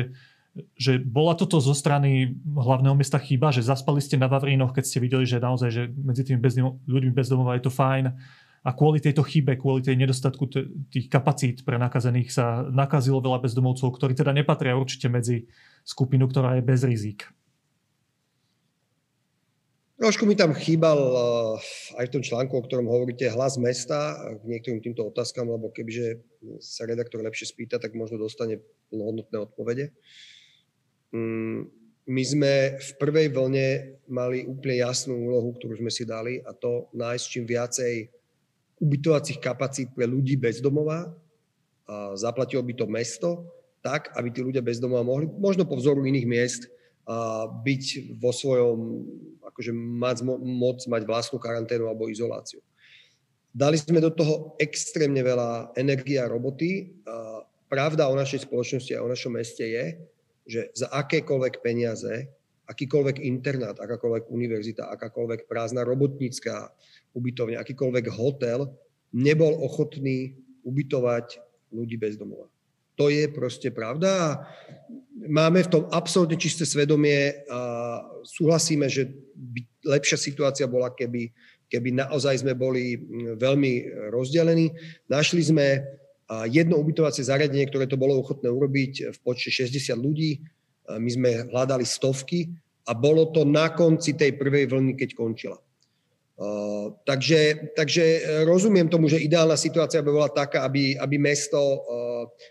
že 0.77 0.97
bola 0.97 1.37
toto 1.37 1.61
zo 1.61 1.77
strany 1.77 2.33
hlavného 2.49 2.97
mesta 2.97 3.21
chyba, 3.21 3.53
že 3.53 3.61
zaspali 3.61 4.01
ste 4.01 4.17
na 4.17 4.29
Vavrínoch, 4.29 4.73
keď 4.73 4.85
ste 4.89 4.99
videli, 5.05 5.29
že 5.29 5.37
naozaj, 5.37 5.71
že 5.73 5.83
medzi 5.93 6.25
tými 6.25 6.41
bezdom, 6.41 6.81
ľuďmi 6.89 7.13
bezdomova 7.13 7.61
je 7.61 7.69
to 7.69 7.73
fajn 7.73 8.17
a 8.67 8.71
kvôli 8.73 8.99
tejto 8.99 9.23
chybe, 9.23 9.61
kvôli 9.61 9.85
tej 9.85 9.95
nedostatku 10.01 10.45
t- 10.49 10.67
tých 10.91 11.07
kapacít 11.07 11.63
pre 11.63 11.77
nakazených 11.77 12.33
sa 12.33 12.65
nakazilo 12.67 13.21
veľa 13.21 13.45
bezdomovcov, 13.45 13.95
ktorí 13.95 14.17
teda 14.17 14.33
nepatria 14.33 14.75
určite 14.75 15.07
medzi 15.13 15.47
skupinu, 15.87 16.27
ktorá 16.27 16.59
je 16.59 16.67
bez 16.67 16.83
rizík. 16.83 17.31
Trošku 19.97 20.29
mi 20.29 20.37
tam 20.37 20.53
chýbal 20.53 20.99
uh, 20.99 21.57
aj 21.97 22.05
v 22.05 22.13
tom 22.13 22.23
článku, 22.25 22.53
o 22.53 22.65
ktorom 22.69 22.85
hovoríte, 22.85 23.33
hlas 23.33 23.57
mesta 23.57 24.13
k 24.41 24.45
niektorým 24.45 24.85
týmto 24.85 25.09
otázkam, 25.09 25.49
lebo 25.49 25.73
kebyže 25.73 26.21
sa 26.61 26.85
redaktor 26.85 27.25
lepšie 27.25 27.49
spýta, 27.49 27.81
tak 27.81 27.97
možno 27.97 28.21
dostane 28.21 28.61
plnohodnotné 28.93 29.37
odpovede. 29.41 29.85
Mm, 29.89 30.36
my 32.07 32.23
sme 32.23 32.79
v 32.79 32.91
prvej 33.03 33.35
vlne 33.35 33.99
mali 34.07 34.47
úplne 34.47 34.79
jasnú 34.79 35.19
úlohu, 35.19 35.57
ktorú 35.59 35.81
sme 35.83 35.91
si 35.91 36.07
dali 36.07 36.39
a 36.47 36.55
to 36.55 36.87
nájsť 36.95 37.25
čím 37.27 37.45
viacej 37.45 37.95
ubytovacích 38.79 39.43
kapacít 39.43 39.91
pre 39.91 40.07
ľudí 40.07 40.39
bez 40.39 40.63
domova. 40.63 41.11
A 41.87 42.15
zaplatilo 42.19 42.63
by 42.67 42.75
to 42.75 42.87
mesto 42.91 43.31
tak, 43.83 44.11
aby 44.19 44.35
tí 44.35 44.43
ľudia 44.43 44.63
bez 44.63 44.83
domova 44.83 45.07
mohli, 45.07 45.31
možno 45.31 45.63
po 45.63 45.79
vzoru 45.79 46.03
iných 46.03 46.27
miest, 46.27 46.63
byť 47.63 48.19
vo 48.19 48.35
svojom, 48.35 48.79
akože 49.47 49.71
mať, 49.71 50.27
moc 50.43 50.83
mať 50.91 51.03
vlastnú 51.07 51.39
karanténu 51.39 51.87
alebo 51.87 52.11
izoláciu. 52.11 52.59
Dali 53.55 53.79
sme 53.79 54.03
do 54.03 54.11
toho 54.11 54.59
extrémne 54.59 55.23
veľa 55.23 55.79
energie 55.79 56.19
a 56.19 56.27
roboty. 56.27 56.99
Pravda 57.71 58.11
o 58.11 58.19
našej 58.19 58.51
spoločnosti 58.51 58.91
a 58.99 59.07
o 59.07 59.09
našom 59.09 59.39
meste 59.39 59.63
je, 59.63 59.95
že 60.47 60.71
za 60.73 60.87
akékoľvek 60.95 61.61
peniaze, 61.61 62.31
akýkoľvek 62.67 63.23
internát, 63.23 63.79
akákoľvek 63.79 64.31
univerzita, 64.31 64.91
akákoľvek 64.95 65.47
prázdna 65.47 65.87
robotnícká 65.87 66.71
ubytovňa, 67.15 67.63
akýkoľvek 67.63 68.07
hotel 68.15 68.71
nebol 69.15 69.55
ochotný 69.63 70.35
ubytovať 70.67 71.43
ľudí 71.71 71.99
bez 71.99 72.19
domova. 72.19 72.51
To 72.97 73.13
je 73.13 73.29
proste 73.29 73.71
pravda 73.71 74.09
a 74.09 74.29
máme 75.29 75.61
v 75.63 75.73
tom 75.73 75.85
absolútne 75.93 76.41
čisté 76.41 76.65
svedomie 76.65 77.45
a 77.45 77.61
súhlasíme, 78.25 78.89
že 78.89 79.13
by 79.37 79.61
lepšia 79.85 80.17
situácia 80.17 80.65
bola, 80.65 80.91
keby, 80.97 81.29
keby 81.69 81.93
naozaj 81.93 82.41
sme 82.41 82.57
boli 82.57 82.97
veľmi 83.37 83.73
rozdelení. 84.09 84.73
Našli 85.13 85.45
sme 85.45 85.85
jedno 86.51 86.79
ubytovacie 86.83 87.23
zariadenie, 87.23 87.71
ktoré 87.71 87.87
to 87.87 88.01
bolo 88.01 88.19
ochotné 88.19 88.51
urobiť 88.51 89.15
v 89.15 89.19
počte 89.23 89.51
60 89.51 89.95
ľudí. 89.95 90.43
My 90.87 91.11
sme 91.11 91.31
hľadali 91.51 91.87
stovky 91.87 92.51
a 92.87 92.95
bolo 92.95 93.31
to 93.31 93.47
na 93.47 93.71
konci 93.75 94.15
tej 94.15 94.35
prvej 94.35 94.71
vlny, 94.71 94.95
keď 94.99 95.15
končila. 95.15 95.59
Uh, 96.37 96.93
takže, 97.09 97.73
takže 97.73 98.05
rozumiem 98.45 98.93
tomu, 98.93 99.09
že 99.09 99.25
ideálna 99.25 99.57
situácia 99.57 100.05
by 100.05 100.11
bola 100.13 100.29
taká, 100.29 100.69
aby, 100.69 100.93
aby 100.93 101.17
mesto 101.17 101.57
uh, 101.57 101.81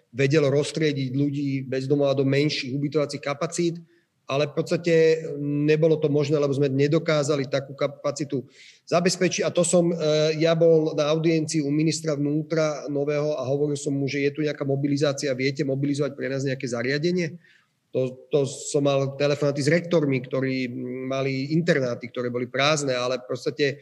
vedelo 0.09 0.49
roztriediť 0.49 1.13
ľudí 1.13 1.69
bez 1.69 1.85
domova 1.85 2.17
do 2.17 2.25
menších 2.25 2.73
ubytovacích 2.73 3.21
kapacít 3.21 3.77
ale 4.25 4.49
v 4.49 4.53
podstate 4.57 4.93
nebolo 5.41 6.01
to 6.01 6.09
možné, 6.09 6.41
lebo 6.41 6.53
sme 6.53 6.69
nedokázali 6.69 7.45
takú 7.45 7.77
kapacitu 7.77 8.41
zabezpečiť. 8.89 9.45
A 9.45 9.53
to 9.53 9.61
som, 9.61 9.93
e, 9.93 9.95
ja 10.41 10.57
bol 10.57 10.97
na 10.97 11.13
audiencii 11.13 11.61
u 11.61 11.69
ministra 11.69 12.17
vnútra 12.17 12.89
nového 12.89 13.37
a 13.37 13.45
hovoril 13.45 13.77
som 13.77 13.93
mu, 13.93 14.09
že 14.09 14.25
je 14.25 14.33
tu 14.33 14.41
nejaká 14.41 14.65
mobilizácia, 14.65 15.33
viete 15.37 15.61
mobilizovať 15.61 16.17
pre 16.17 16.27
nás 16.29 16.41
nejaké 16.41 16.65
zariadenie? 16.65 17.37
To, 17.93 18.27
to 18.27 18.43
som 18.43 18.83
mal 18.83 19.15
telefonáty 19.15 19.63
s 19.63 19.71
rektormi, 19.71 20.19
ktorí 20.19 20.67
mali 21.07 21.55
internáty, 21.55 22.11
ktoré 22.11 22.27
boli 22.27 22.49
prázdne, 22.49 22.97
ale 22.97 23.21
v 23.21 23.29
podstate 23.29 23.65
e, 23.71 23.75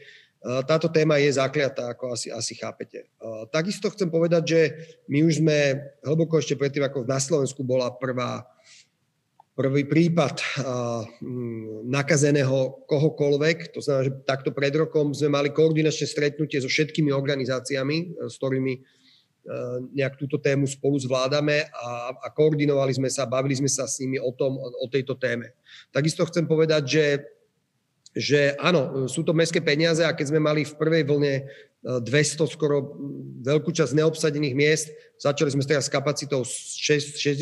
táto 0.68 0.92
téma 0.92 1.16
je 1.24 1.40
zakliatá, 1.40 1.88
ako 1.88 2.12
asi, 2.12 2.28
asi 2.28 2.52
chápete. 2.52 3.08
E, 3.08 3.48
takisto 3.48 3.88
chcem 3.88 4.12
povedať, 4.12 4.42
že 4.44 4.60
my 5.08 5.24
už 5.24 5.40
sme 5.40 5.56
hlboko 6.04 6.36
ešte 6.36 6.52
predtým, 6.52 6.84
ako 6.84 7.08
na 7.08 7.16
Slovensku 7.16 7.64
bola 7.64 7.88
prvá 7.96 8.44
prvý 9.54 9.86
prípad 9.86 10.34
mm, 11.22 11.86
nakazeného 11.86 12.84
kohokoľvek. 12.90 13.70
To 13.78 13.80
znamená, 13.80 14.02
že 14.10 14.12
takto 14.26 14.50
pred 14.50 14.74
rokom 14.74 15.14
sme 15.14 15.30
mali 15.30 15.54
koordinačné 15.54 16.06
stretnutie 16.10 16.58
so 16.58 16.66
všetkými 16.66 17.14
organizáciami, 17.14 17.96
e, 18.02 18.06
s 18.26 18.34
ktorými 18.42 18.74
e, 18.74 18.80
nejak 19.94 20.18
túto 20.18 20.42
tému 20.42 20.66
spolu 20.66 20.98
zvládame 20.98 21.70
a, 21.70 22.10
a 22.18 22.26
koordinovali 22.34 22.98
sme 22.98 23.06
sa, 23.06 23.30
bavili 23.30 23.54
sme 23.54 23.70
sa 23.70 23.86
s 23.86 24.02
nimi 24.02 24.18
o, 24.18 24.34
tom, 24.34 24.58
o 24.58 24.86
tejto 24.90 25.14
téme. 25.14 25.54
Takisto 25.94 26.26
chcem 26.26 26.50
povedať, 26.50 26.82
že, 26.90 27.06
že 28.10 28.40
áno, 28.58 29.06
sú 29.06 29.22
to 29.22 29.30
mestské 29.30 29.62
peniaze 29.62 30.02
a 30.02 30.18
keď 30.18 30.34
sme 30.34 30.42
mali 30.42 30.66
v 30.66 30.74
prvej 30.74 31.06
vlne 31.06 31.34
200 32.02 32.10
e, 32.10 32.50
skoro 32.50 32.98
veľkú 33.46 33.70
časť 33.70 33.94
neobsadených 34.02 34.54
miest, 34.58 34.90
začali 35.22 35.54
sme 35.54 35.62
teraz 35.62 35.86
s 35.86 35.94
kapacitou 35.94 36.42
60, 36.42 37.38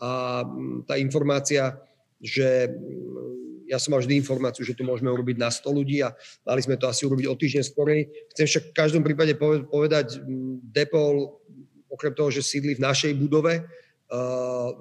a 0.00 0.42
mm, 0.44 0.88
tá 0.88 1.00
informácia, 1.00 1.76
že 2.20 2.68
mm, 2.68 3.66
ja 3.66 3.82
som 3.82 3.96
mal 3.96 4.00
vždy 4.00 4.22
informáciu, 4.22 4.62
že 4.62 4.78
to 4.78 4.86
môžeme 4.86 5.10
urobiť 5.10 5.36
na 5.42 5.50
100 5.50 5.66
ľudí 5.66 5.98
a 6.04 6.14
mali 6.46 6.60
sme 6.62 6.78
to 6.78 6.86
asi 6.86 7.02
urobiť 7.02 7.26
o 7.26 7.34
týždeň 7.34 7.64
skorej. 7.66 8.06
Chcem 8.36 8.46
však 8.46 8.64
v 8.70 8.76
každom 8.76 9.02
prípade 9.02 9.34
povedať, 9.40 10.22
mm, 10.22 10.70
Depol, 10.70 11.42
okrem 11.90 12.12
toho, 12.12 12.30
že 12.30 12.44
sídli 12.44 12.76
v 12.76 12.84
našej 12.84 13.16
budove, 13.16 13.64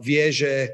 vie, 0.05 0.25
že 0.29 0.69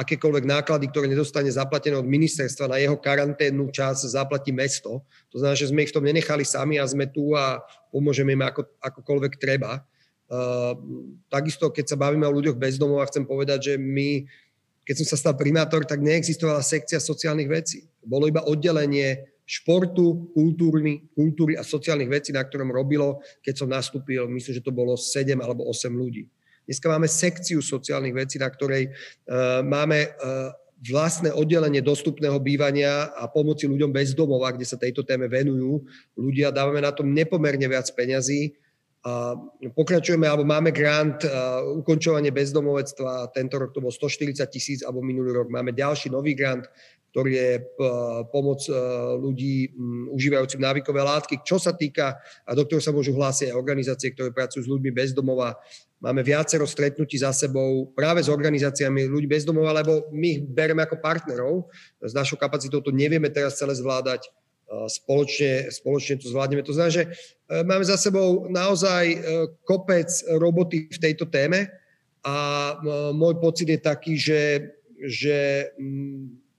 akékoľvek 0.00 0.44
náklady, 0.48 0.88
ktoré 0.88 1.04
nedostane 1.04 1.52
zaplatené 1.52 2.00
od 2.00 2.08
ministerstva 2.08 2.72
na 2.72 2.80
jeho 2.80 2.96
karanténnu 2.96 3.68
čas, 3.68 4.08
zaplatí 4.08 4.56
mesto. 4.56 5.04
To 5.28 5.36
znamená, 5.36 5.56
že 5.56 5.68
sme 5.68 5.84
ich 5.84 5.92
v 5.92 5.96
tom 6.00 6.04
nenechali 6.08 6.48
sami 6.48 6.80
a 6.80 6.88
sme 6.88 7.04
tu 7.04 7.36
a 7.36 7.60
pomôžeme 7.92 8.32
im 8.32 8.40
ako, 8.40 8.64
akokoľvek 8.80 9.36
treba. 9.36 9.84
Ehm, 10.30 11.18
takisto, 11.26 11.74
keď 11.74 11.90
sa 11.90 11.98
bavíme 11.98 12.22
o 12.22 12.36
ľuďoch 12.38 12.54
bez 12.54 12.78
domova, 12.78 13.02
chcem 13.10 13.26
povedať, 13.26 13.74
že 13.74 13.74
my, 13.74 14.22
keď 14.86 14.94
som 15.02 15.06
sa 15.10 15.18
stal 15.18 15.34
primátor, 15.34 15.82
tak 15.82 15.98
neexistovala 15.98 16.62
sekcia 16.62 17.02
sociálnych 17.02 17.50
vecí. 17.50 17.82
Bolo 18.06 18.30
iba 18.30 18.46
oddelenie 18.46 19.26
športu, 19.42 20.30
kultúry, 20.30 21.10
kultúry 21.10 21.58
a 21.58 21.66
sociálnych 21.66 22.06
vecí, 22.06 22.30
na 22.30 22.46
ktorom 22.46 22.70
robilo, 22.70 23.18
keď 23.42 23.54
som 23.58 23.66
nastúpil, 23.66 24.30
myslím, 24.30 24.54
že 24.54 24.62
to 24.62 24.70
bolo 24.70 24.94
7 24.94 25.34
alebo 25.42 25.66
8 25.66 25.90
ľudí. 25.90 26.30
Dneska 26.70 26.86
máme 26.86 27.10
sekciu 27.10 27.58
sociálnych 27.58 28.14
vecí, 28.14 28.38
na 28.38 28.46
ktorej 28.46 28.94
uh, 28.94 29.58
máme 29.66 30.06
uh, 30.06 30.54
vlastné 30.78 31.34
oddelenie 31.34 31.82
dostupného 31.82 32.38
bývania 32.38 33.10
a 33.18 33.26
pomoci 33.26 33.66
ľuďom 33.66 33.90
bez 33.90 34.14
domova, 34.14 34.54
kde 34.54 34.70
sa 34.70 34.78
tejto 34.78 35.02
téme 35.02 35.26
venujú 35.26 35.82
ľudia. 36.14 36.54
Dávame 36.54 36.78
na 36.78 36.94
tom 36.94 37.10
nepomerne 37.10 37.66
viac 37.66 37.90
peňazí. 37.90 38.54
Pokračujeme, 39.72 40.28
alebo 40.28 40.44
máme 40.44 40.76
grant 40.76 41.24
ukončovanie 41.80 42.28
bezdomovectva. 42.28 43.32
Tento 43.32 43.56
rok 43.56 43.72
to 43.72 43.80
bol 43.80 43.88
140 43.88 44.44
tisíc, 44.52 44.84
alebo 44.84 45.00
minulý 45.00 45.32
rok 45.32 45.48
máme 45.48 45.72
ďalší 45.72 46.12
nový 46.12 46.36
grant, 46.36 46.68
ktorý 47.10 47.30
je 47.34 47.50
pomoc 48.30 48.62
e, 48.70 48.72
ľudí 49.18 49.74
užívajúcim 50.14 50.62
návykové 50.62 51.02
látky. 51.02 51.42
Čo 51.42 51.58
sa 51.58 51.74
týka, 51.74 52.22
a 52.46 52.50
do 52.54 52.62
ktorého 52.62 52.82
sa 52.82 52.94
môžu 52.94 53.10
hlásiť 53.18 53.50
aj 53.50 53.58
organizácie, 53.58 54.14
ktoré 54.14 54.30
pracujú 54.30 54.62
s 54.62 54.70
ľuďmi 54.70 54.90
bez 54.94 55.10
domova. 55.10 55.58
Máme 56.00 56.24
viacero 56.24 56.64
stretnutí 56.64 57.20
za 57.20 57.34
sebou 57.34 57.90
práve 57.92 58.24
s 58.24 58.30
organizáciami 58.30 59.10
ľudí 59.10 59.26
bez 59.26 59.44
domova, 59.44 59.74
lebo 59.74 60.08
my 60.14 60.26
ich 60.38 60.40
bereme 60.46 60.80
ako 60.86 61.02
partnerov. 61.02 61.68
S 62.00 62.14
našou 62.14 62.40
kapacitou 62.40 62.80
to 62.80 62.94
nevieme 62.94 63.28
teraz 63.28 63.58
celé 63.58 63.74
zvládať. 63.76 64.30
Spoločne, 64.70 65.66
spoločne 65.66 66.22
to 66.22 66.30
zvládneme. 66.30 66.62
To 66.62 66.70
znamená, 66.70 66.94
že 66.94 67.04
e, 67.06 67.10
máme 67.66 67.82
za 67.82 67.98
sebou 67.98 68.46
naozaj 68.46 69.18
kopec 69.66 70.06
roboty 70.38 70.86
v 70.86 70.98
tejto 71.02 71.26
téme 71.26 71.66
a 72.22 72.78
môj 73.10 73.42
pocit 73.42 73.66
je 73.66 73.80
taký, 73.82 74.14
že, 74.14 74.70
že 75.02 75.70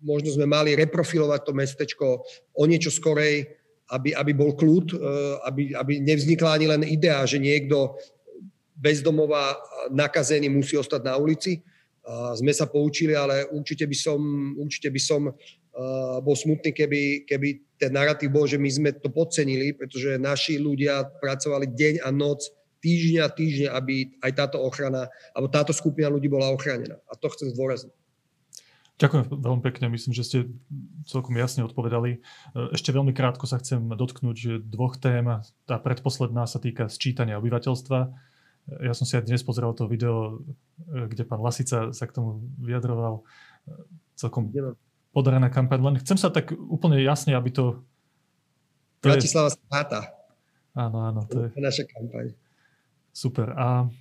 možno 0.03 0.27
sme 0.35 0.43
mali 0.43 0.75
reprofilovať 0.75 1.39
to 1.39 1.53
mestečko 1.55 2.07
o 2.51 2.63
niečo 2.67 2.91
skorej, 2.91 3.47
aby, 3.95 4.11
aby 4.11 4.31
bol 4.35 4.59
kľud, 4.59 4.91
e, 4.91 4.97
aby, 5.47 5.63
aby 5.71 5.93
nevznikla 6.03 6.59
ani 6.59 6.67
len 6.67 6.83
idea, 6.83 7.23
že 7.23 7.39
niekto 7.39 7.95
bezdomová 8.75 9.55
nakazený 9.87 10.51
musí 10.51 10.75
ostať 10.75 10.99
na 10.99 11.15
ulici. 11.15 11.63
A 12.01 12.35
sme 12.35 12.51
sa 12.51 12.67
poučili, 12.67 13.15
ale 13.15 13.47
určite 13.55 13.87
by 13.87 13.95
som, 13.95 14.19
určite 14.57 14.89
by 14.89 14.99
som 14.99 15.29
bol 16.25 16.35
smutný, 16.35 16.73
keby, 16.73 17.23
keby 17.29 17.70
ten 17.81 17.89
narratív 17.89 18.37
bol, 18.37 18.45
že 18.45 18.61
my 18.61 18.69
sme 18.69 18.89
to 18.93 19.09
podcenili, 19.09 19.73
pretože 19.73 20.21
naši 20.21 20.61
ľudia 20.61 21.01
pracovali 21.17 21.65
deň 21.73 22.05
a 22.05 22.13
noc, 22.13 22.45
týždňa 22.85 23.21
a 23.25 23.33
týždňa, 23.33 23.69
aby 23.73 24.21
aj 24.21 24.31
táto 24.37 24.61
ochrana, 24.61 25.09
alebo 25.33 25.49
táto 25.49 25.73
skupina 25.73 26.13
ľudí 26.13 26.29
bola 26.29 26.53
ochránená. 26.53 27.01
A 27.09 27.17
to 27.17 27.29
chcem 27.33 27.49
zdôrazniť. 27.49 27.93
Ďakujem 29.01 29.33
veľmi 29.33 29.61
pekne, 29.65 29.89
myslím, 29.89 30.13
že 30.13 30.21
ste 30.21 30.39
celkom 31.09 31.33
jasne 31.33 31.65
odpovedali. 31.65 32.21
Ešte 32.69 32.93
veľmi 32.93 33.17
krátko 33.17 33.49
sa 33.49 33.57
chcem 33.57 33.81
dotknúť 33.97 34.61
dvoch 34.61 35.01
tém. 35.01 35.25
Tá 35.65 35.81
predposledná 35.81 36.45
sa 36.45 36.61
týka 36.61 36.85
sčítania 36.85 37.41
obyvateľstva. 37.41 37.99
Ja 38.85 38.93
som 38.93 39.09
si 39.09 39.17
aj 39.17 39.25
dnes 39.25 39.41
pozrel 39.41 39.73
to 39.73 39.89
video, 39.89 40.45
kde 40.85 41.25
pán 41.25 41.41
Lasica 41.41 41.89
sa 41.89 42.05
k 42.05 42.13
tomu 42.13 42.45
vyjadroval. 42.61 43.25
Celkom 44.13 44.53
podarená 45.11 45.51
kampaň. 45.51 45.79
Len 45.91 45.95
chcem 46.03 46.17
sa 46.19 46.31
tak 46.31 46.55
úplne 46.55 46.99
jasne, 47.03 47.35
aby 47.35 47.51
to... 47.51 47.83
to 49.03 49.07
Bratislava 49.11 49.51
je... 49.51 49.59
Spáta. 49.59 50.01
Áno, 50.71 51.03
áno. 51.03 51.21
To 51.27 51.51
je 51.51 51.59
naša 51.59 51.83
kampaň. 51.87 52.31
Super. 53.11 53.51
A 53.59 53.91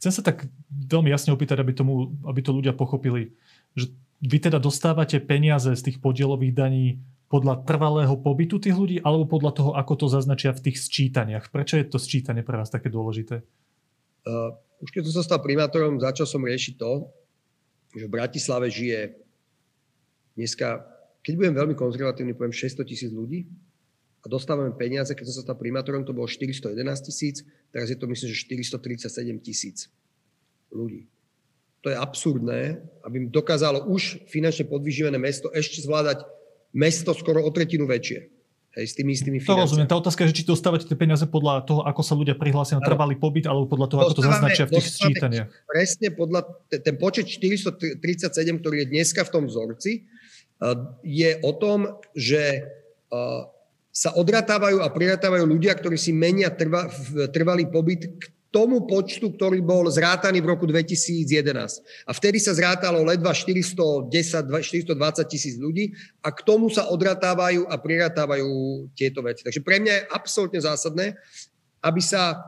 chcem 0.00 0.12
sa 0.12 0.24
tak 0.24 0.48
veľmi 0.72 1.12
jasne 1.12 1.36
opýtať, 1.36 1.60
aby, 1.60 1.72
tomu, 1.76 2.16
aby 2.24 2.40
to 2.40 2.56
ľudia 2.56 2.72
pochopili, 2.72 3.36
že 3.76 3.92
vy 4.24 4.38
teda 4.40 4.56
dostávate 4.56 5.20
peniaze 5.20 5.68
z 5.68 5.82
tých 5.84 6.00
podielových 6.00 6.54
daní 6.56 6.84
podľa 7.28 7.64
trvalého 7.64 8.12
pobytu 8.20 8.60
tých 8.60 8.76
ľudí 8.76 8.96
alebo 9.00 9.24
podľa 9.24 9.52
toho, 9.56 9.70
ako 9.72 10.04
to 10.04 10.06
zaznačia 10.12 10.52
v 10.52 10.68
tých 10.68 10.76
sčítaniach? 10.84 11.48
Prečo 11.48 11.80
je 11.80 11.88
to 11.88 11.96
sčítanie 11.96 12.44
pre 12.44 12.60
vás 12.60 12.68
také 12.68 12.92
dôležité? 12.92 13.40
Uh, 14.28 14.52
už 14.84 14.92
keď 14.92 15.08
som 15.08 15.14
sa 15.20 15.22
stal 15.24 15.40
primátorom, 15.40 15.96
začal 15.96 16.28
som 16.28 16.44
riešiť 16.44 16.74
to, 16.76 17.08
že 17.96 18.04
v 18.06 18.14
Bratislave 18.14 18.68
žije 18.68 19.21
dneska, 20.34 20.84
keď 21.22 21.32
budem 21.38 21.54
veľmi 21.54 21.74
konzervatívny, 21.76 22.34
poviem 22.34 22.54
600 22.54 22.82
tisíc 22.86 23.10
ľudí 23.12 23.46
a 24.22 24.26
dostávame 24.30 24.74
peniaze, 24.74 25.12
keď 25.12 25.30
som 25.30 25.42
sa 25.42 25.44
stal 25.50 25.56
primátorom, 25.58 26.06
to 26.06 26.14
bolo 26.14 26.30
411 26.30 26.78
tisíc, 27.04 27.46
teraz 27.70 27.90
je 27.90 27.98
to 27.98 28.06
myslím, 28.06 28.28
že 28.30 28.36
437 28.46 29.38
tisíc 29.42 29.92
ľudí 30.72 31.10
to 31.82 31.90
je 31.90 31.98
absurdné, 31.98 32.78
aby 33.02 33.26
dokázalo 33.26 33.90
už 33.90 34.22
finančne 34.30 34.70
podvyživené 34.70 35.18
mesto 35.18 35.50
ešte 35.50 35.82
zvládať 35.82 36.22
mesto 36.70 37.10
skoro 37.10 37.42
o 37.42 37.50
tretinu 37.50 37.90
väčšie. 37.90 38.30
Hej, 38.72 38.86
s 38.88 38.94
tými 38.96 39.12
istými 39.12 39.36
To 39.44 39.52
rozumiem. 39.52 39.84
Tá 39.84 40.00
otázka 40.00 40.24
je, 40.24 40.32
či 40.32 40.48
dostávate 40.48 40.88
tie 40.88 40.96
peniaze 40.96 41.28
podľa 41.28 41.60
toho, 41.68 41.84
ako 41.84 42.00
sa 42.00 42.16
ľudia 42.16 42.32
prihlásia 42.40 42.80
na 42.80 42.86
trvalý 42.86 43.20
pobyt, 43.20 43.44
alebo 43.44 43.68
podľa 43.68 43.86
toho, 43.92 44.00
ako 44.00 44.16
to 44.16 44.24
zaznačia 44.24 44.64
v 44.64 44.80
tých 44.80 44.88
sčítaniach. 44.96 45.48
Presne 45.68 46.08
podľa, 46.16 46.40
ten 46.72 46.96
počet 46.96 47.28
437, 47.28 48.00
ktorý 48.64 48.76
je 48.80 48.86
dneska 48.88 49.28
v 49.28 49.30
tom 49.34 49.44
vzorci, 49.44 50.08
je 51.02 51.30
o 51.42 51.52
tom, 51.58 51.98
že 52.14 52.66
sa 53.92 54.10
odratávajú 54.16 54.80
a 54.80 54.88
priratávajú 54.88 55.44
ľudia, 55.44 55.76
ktorí 55.76 56.00
si 56.00 56.16
menia 56.16 56.48
trva, 56.48 56.88
trvalý 57.28 57.68
pobyt 57.68 58.08
k 58.08 58.24
tomu 58.52 58.84
počtu, 58.84 59.32
ktorý 59.32 59.64
bol 59.64 59.88
zrátaný 59.88 60.44
v 60.44 60.52
roku 60.52 60.68
2011. 60.68 62.04
A 62.04 62.12
vtedy 62.12 62.36
sa 62.36 62.52
zrátalo 62.52 63.00
ledva 63.00 63.32
410, 63.32 64.12
420 64.12 64.92
tisíc 65.24 65.56
ľudí 65.56 65.96
a 66.20 66.28
k 66.28 66.40
tomu 66.44 66.68
sa 66.68 66.92
odratávajú 66.92 67.64
a 67.64 67.74
priratávajú 67.80 68.48
tieto 68.92 69.24
veci. 69.24 69.40
Takže 69.40 69.64
pre 69.64 69.80
mňa 69.80 69.92
je 69.92 70.08
absolútne 70.12 70.60
zásadné, 70.60 71.16
aby 71.80 72.00
sa 72.04 72.38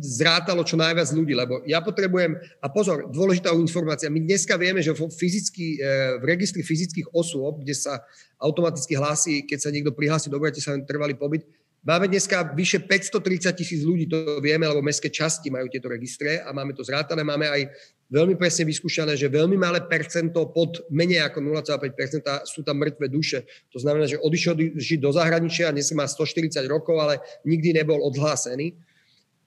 zrátalo 0.00 0.64
čo 0.64 0.80
najviac 0.80 1.12
ľudí, 1.12 1.36
lebo 1.36 1.60
ja 1.68 1.84
potrebujem, 1.84 2.40
a 2.64 2.66
pozor, 2.72 3.12
dôležitá 3.12 3.52
informácia, 3.52 4.08
my 4.08 4.24
dneska 4.24 4.56
vieme, 4.56 4.80
že 4.80 4.96
fyzicky, 4.96 5.76
uh, 5.76 6.16
v 6.20 6.24
registri 6.24 6.64
fyzických 6.64 7.12
osôb, 7.12 7.60
kde 7.60 7.76
sa 7.76 8.00
automaticky 8.40 8.96
hlási, 8.96 9.44
keď 9.44 9.58
sa 9.60 9.70
niekto 9.72 9.92
prihlási 9.92 10.32
do 10.32 10.40
Bratislavy 10.40 10.88
trvalý 10.88 11.12
pobyt, 11.12 11.44
Máme 11.78 12.10
dneska 12.10 12.42
vyše 12.58 12.82
530 12.82 13.54
tisíc 13.54 13.80
ľudí, 13.86 14.10
to 14.10 14.42
vieme, 14.42 14.66
lebo 14.66 14.82
mestské 14.82 15.14
časti 15.14 15.46
majú 15.46 15.70
tieto 15.70 15.86
registre 15.86 16.42
a 16.42 16.50
máme 16.50 16.74
to 16.74 16.82
zrátané. 16.82 17.22
Máme 17.22 17.46
aj 17.46 17.70
veľmi 18.10 18.34
presne 18.34 18.66
vyskúšané, 18.66 19.14
že 19.14 19.30
veľmi 19.30 19.54
malé 19.54 19.86
percento 19.86 20.42
pod 20.50 20.82
menej 20.90 21.22
ako 21.30 21.38
0,5% 21.38 22.50
sú 22.50 22.66
tam 22.66 22.82
mŕtve 22.82 23.06
duše. 23.06 23.46
To 23.70 23.78
znamená, 23.78 24.10
že 24.10 24.18
odišiel 24.18 24.74
žiť 24.74 24.98
do 24.98 25.14
zahraničia, 25.14 25.70
dnes 25.70 25.94
má 25.94 26.02
140 26.02 26.58
rokov, 26.66 26.98
ale 26.98 27.22
nikdy 27.46 27.78
nebol 27.78 28.02
odhlásený. 28.10 28.74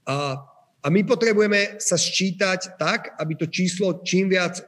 A, 0.07 0.37
a 0.81 0.87
my 0.89 1.01
potrebujeme 1.05 1.77
sa 1.77 1.97
sčítať 1.97 2.79
tak, 2.79 3.13
aby 3.21 3.33
to 3.37 3.45
číslo 3.49 4.01
čím 4.01 4.29
viac 4.31 4.61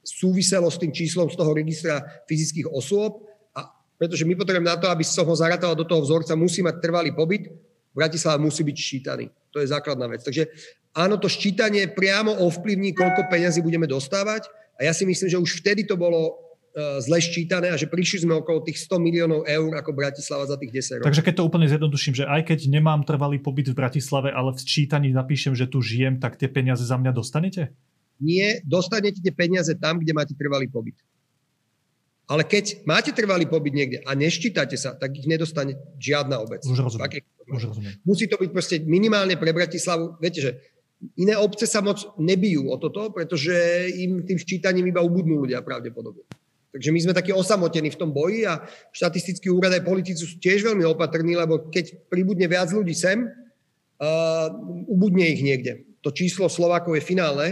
súviselo 0.00 0.70
s 0.70 0.80
tým 0.80 0.92
číslom 0.92 1.28
z 1.28 1.36
toho 1.36 1.52
registra 1.52 2.00
fyzických 2.24 2.70
osôb, 2.72 3.26
pretože 4.00 4.24
my 4.24 4.32
potrebujeme 4.32 4.72
na 4.72 4.80
to, 4.80 4.88
aby 4.88 5.04
som 5.04 5.28
ho 5.28 5.36
zaratal 5.36 5.76
do 5.76 5.84
toho 5.84 6.00
vzorca, 6.00 6.32
musí 6.32 6.64
mať 6.64 6.80
trvalý 6.80 7.12
pobyt, 7.12 7.52
Bratislava 7.92 8.40
musí 8.40 8.64
byť 8.64 8.76
ščítaný. 8.76 9.26
To 9.52 9.60
je 9.60 9.68
základná 9.68 10.06
vec. 10.08 10.22
Takže 10.24 10.48
áno, 10.94 11.18
to 11.18 11.28
ščítanie 11.28 11.90
priamo 11.90 12.32
ovplyvní, 12.32 12.96
koľko 12.96 13.28
peňazí 13.28 13.60
budeme 13.60 13.84
dostávať 13.84 14.48
a 14.80 14.88
ja 14.88 14.96
si 14.96 15.04
myslím, 15.04 15.28
že 15.28 15.42
už 15.42 15.60
vtedy 15.60 15.84
to 15.84 16.00
bolo 16.00 16.49
zle 16.76 17.18
ščítané 17.18 17.74
a 17.74 17.76
že 17.76 17.90
prišli 17.90 18.22
sme 18.24 18.38
okolo 18.38 18.62
tých 18.62 18.78
100 18.86 19.02
miliónov 19.02 19.42
eur 19.42 19.74
ako 19.74 19.90
Bratislava 19.90 20.46
za 20.46 20.54
tých 20.54 20.70
10 20.70 21.02
rokov. 21.02 21.06
Takže 21.10 21.24
keď 21.26 21.34
to 21.34 21.46
úplne 21.46 21.66
zjednoduším, 21.66 22.14
že 22.14 22.24
aj 22.30 22.46
keď 22.46 22.70
nemám 22.70 23.02
trvalý 23.02 23.42
pobyt 23.42 23.74
v 23.74 23.78
Bratislave, 23.78 24.30
ale 24.30 24.54
v 24.54 24.62
sčítaní 24.62 25.10
napíšem, 25.10 25.58
že 25.58 25.66
tu 25.66 25.82
žijem, 25.82 26.22
tak 26.22 26.38
tie 26.38 26.46
peniaze 26.46 26.86
za 26.86 26.94
mňa 26.94 27.10
dostanete? 27.10 27.74
Nie, 28.22 28.62
dostanete 28.62 29.18
tie 29.18 29.34
peniaze 29.34 29.74
tam, 29.80 29.98
kde 29.98 30.12
máte 30.14 30.34
trvalý 30.38 30.70
pobyt. 30.70 30.94
Ale 32.30 32.46
keď 32.46 32.86
máte 32.86 33.10
trvalý 33.10 33.50
pobyt 33.50 33.74
niekde 33.74 33.98
a 34.06 34.14
neščítate 34.14 34.78
sa, 34.78 34.94
tak 34.94 35.18
ich 35.18 35.26
nedostane 35.26 35.74
žiadna 35.98 36.38
obec. 36.38 36.62
Už 36.62 36.78
rozumiem. 36.78 37.26
Už 37.50 37.74
rozumiem. 37.74 37.98
Musí 38.06 38.30
to 38.30 38.38
byť 38.38 38.50
proste 38.54 38.78
minimálne 38.86 39.34
pre 39.34 39.50
Bratislavu. 39.50 40.14
Viete, 40.22 40.38
že 40.38 40.50
iné 41.18 41.34
obce 41.34 41.66
sa 41.66 41.82
moc 41.82 41.98
nebijú 42.22 42.70
o 42.70 42.78
toto, 42.78 43.10
pretože 43.10 43.50
im 43.98 44.22
tým 44.22 44.38
ščítaním 44.38 44.86
iba 44.86 45.02
ubudnú 45.02 45.42
ľudia 45.42 45.58
pravdepodobne. 45.66 46.22
Takže 46.70 46.90
my 46.94 47.00
sme 47.02 47.14
takí 47.18 47.34
osamotení 47.34 47.90
v 47.90 47.98
tom 47.98 48.14
boji 48.14 48.46
a 48.46 48.62
štatistický 48.94 49.50
úrad 49.50 49.74
aj 49.74 49.82
politici 49.82 50.22
sú 50.22 50.38
tiež 50.38 50.62
veľmi 50.62 50.86
opatrní, 50.86 51.34
lebo 51.34 51.66
keď 51.66 52.06
pribudne 52.06 52.46
viac 52.46 52.70
ľudí 52.70 52.94
sem, 52.94 53.26
uh, 53.26 54.48
ubudne 54.86 55.26
ich 55.34 55.42
niekde. 55.42 55.82
To 56.06 56.14
číslo 56.14 56.46
Slovákov 56.46 56.94
je 56.94 57.02
finálne 57.02 57.48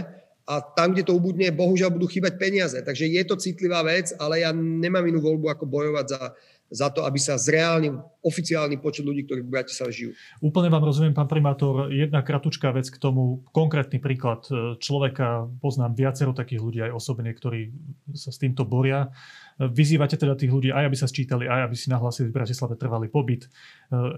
a 0.49 0.63
tam, 0.63 0.95
kde 0.95 1.05
to 1.05 1.13
ubudne, 1.13 1.51
bohužiaľ 1.53 1.93
budú 1.93 2.07
chýbať 2.09 2.41
peniaze. 2.41 2.79
Takže 2.79 3.05
je 3.05 3.23
to 3.27 3.37
citlivá 3.37 3.85
vec, 3.85 4.15
ale 4.17 4.41
ja 4.41 4.55
nemám 4.55 5.05
inú 5.05 5.21
voľbu, 5.21 5.51
ako 5.51 5.65
bojovať 5.69 6.05
za, 6.09 6.21
za 6.69 6.93
to, 6.93 7.01
aby 7.03 7.17
sa 7.17 7.33
zreálnil 7.33 7.97
oficiálny 8.21 8.77
počet 8.77 9.01
ľudí, 9.01 9.25
ktorí 9.25 9.41
v 9.41 9.51
Bratislave 9.51 9.89
žijú. 9.89 10.11
Úplne 10.37 10.69
vám 10.69 10.85
rozumiem, 10.85 11.17
pán 11.17 11.25
primátor. 11.25 11.89
Jedna 11.89 12.21
kratučká 12.21 12.69
vec 12.69 12.85
k 12.87 13.01
tomu, 13.01 13.41
konkrétny 13.49 13.97
príklad 13.97 14.45
človeka, 14.77 15.49
poznám 15.59 15.97
viacero 15.97 16.31
takých 16.31 16.61
ľudí 16.61 16.79
aj 16.85 16.93
osobne, 16.93 17.33
ktorí 17.33 17.73
sa 18.13 18.29
s 18.29 18.37
týmto 18.37 18.69
boria. 18.69 19.09
Vyzývate 19.57 20.15
teda 20.15 20.37
tých 20.37 20.53
ľudí 20.53 20.69
aj, 20.69 20.87
aby 20.87 20.97
sa 20.97 21.09
sčítali, 21.09 21.49
aj 21.49 21.67
aby 21.67 21.75
si 21.75 21.89
nahlásili 21.89 22.29
v 22.29 22.37
Bratislave 22.37 22.77
trvalý 22.77 23.09
pobyt. 23.09 23.49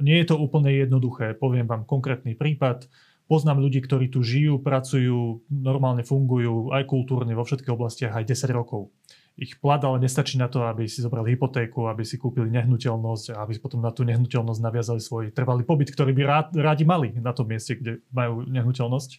Nie 0.04 0.22
je 0.22 0.30
to 0.30 0.36
úplne 0.36 0.70
jednoduché. 0.76 1.40
Poviem 1.40 1.66
vám 1.66 1.88
konkrétny 1.88 2.36
prípad 2.36 2.92
Poznám 3.32 3.64
ľudí, 3.64 3.80
ktorí 3.80 4.12
tu 4.12 4.28
žijú, 4.28 4.60
pracujú, 4.60 5.48
normálne 5.48 6.04
fungujú, 6.04 6.76
aj 6.76 6.84
kultúrne, 6.84 7.32
vo 7.32 7.48
všetkých 7.48 7.72
oblastiach, 7.72 8.12
aj 8.12 8.28
10 8.28 8.52
rokov. 8.52 8.92
Ich 9.40 9.58
plat 9.58 9.80
ale 9.82 10.04
nestačí 10.04 10.36
na 10.36 10.52
to, 10.52 10.62
aby 10.68 10.86
si 10.86 11.00
zobrali 11.00 11.34
hypotéku, 11.34 11.88
aby 11.88 12.04
si 12.04 12.20
kúpili 12.20 12.52
nehnuteľnosť 12.52 13.34
a 13.34 13.48
aby 13.48 13.58
potom 13.58 13.80
na 13.80 13.90
tú 13.90 14.04
nehnuteľnosť 14.04 14.60
naviazali 14.60 15.02
svoj 15.02 15.32
trvalý 15.32 15.64
pobyt, 15.64 15.90
ktorý 15.90 16.12
by 16.12 16.24
rád, 16.28 16.48
rádi 16.60 16.84
mali 16.84 17.16
na 17.16 17.32
tom 17.32 17.48
mieste, 17.48 17.80
kde 17.80 18.04
majú 18.12 18.44
nehnuteľnosť. 18.46 19.12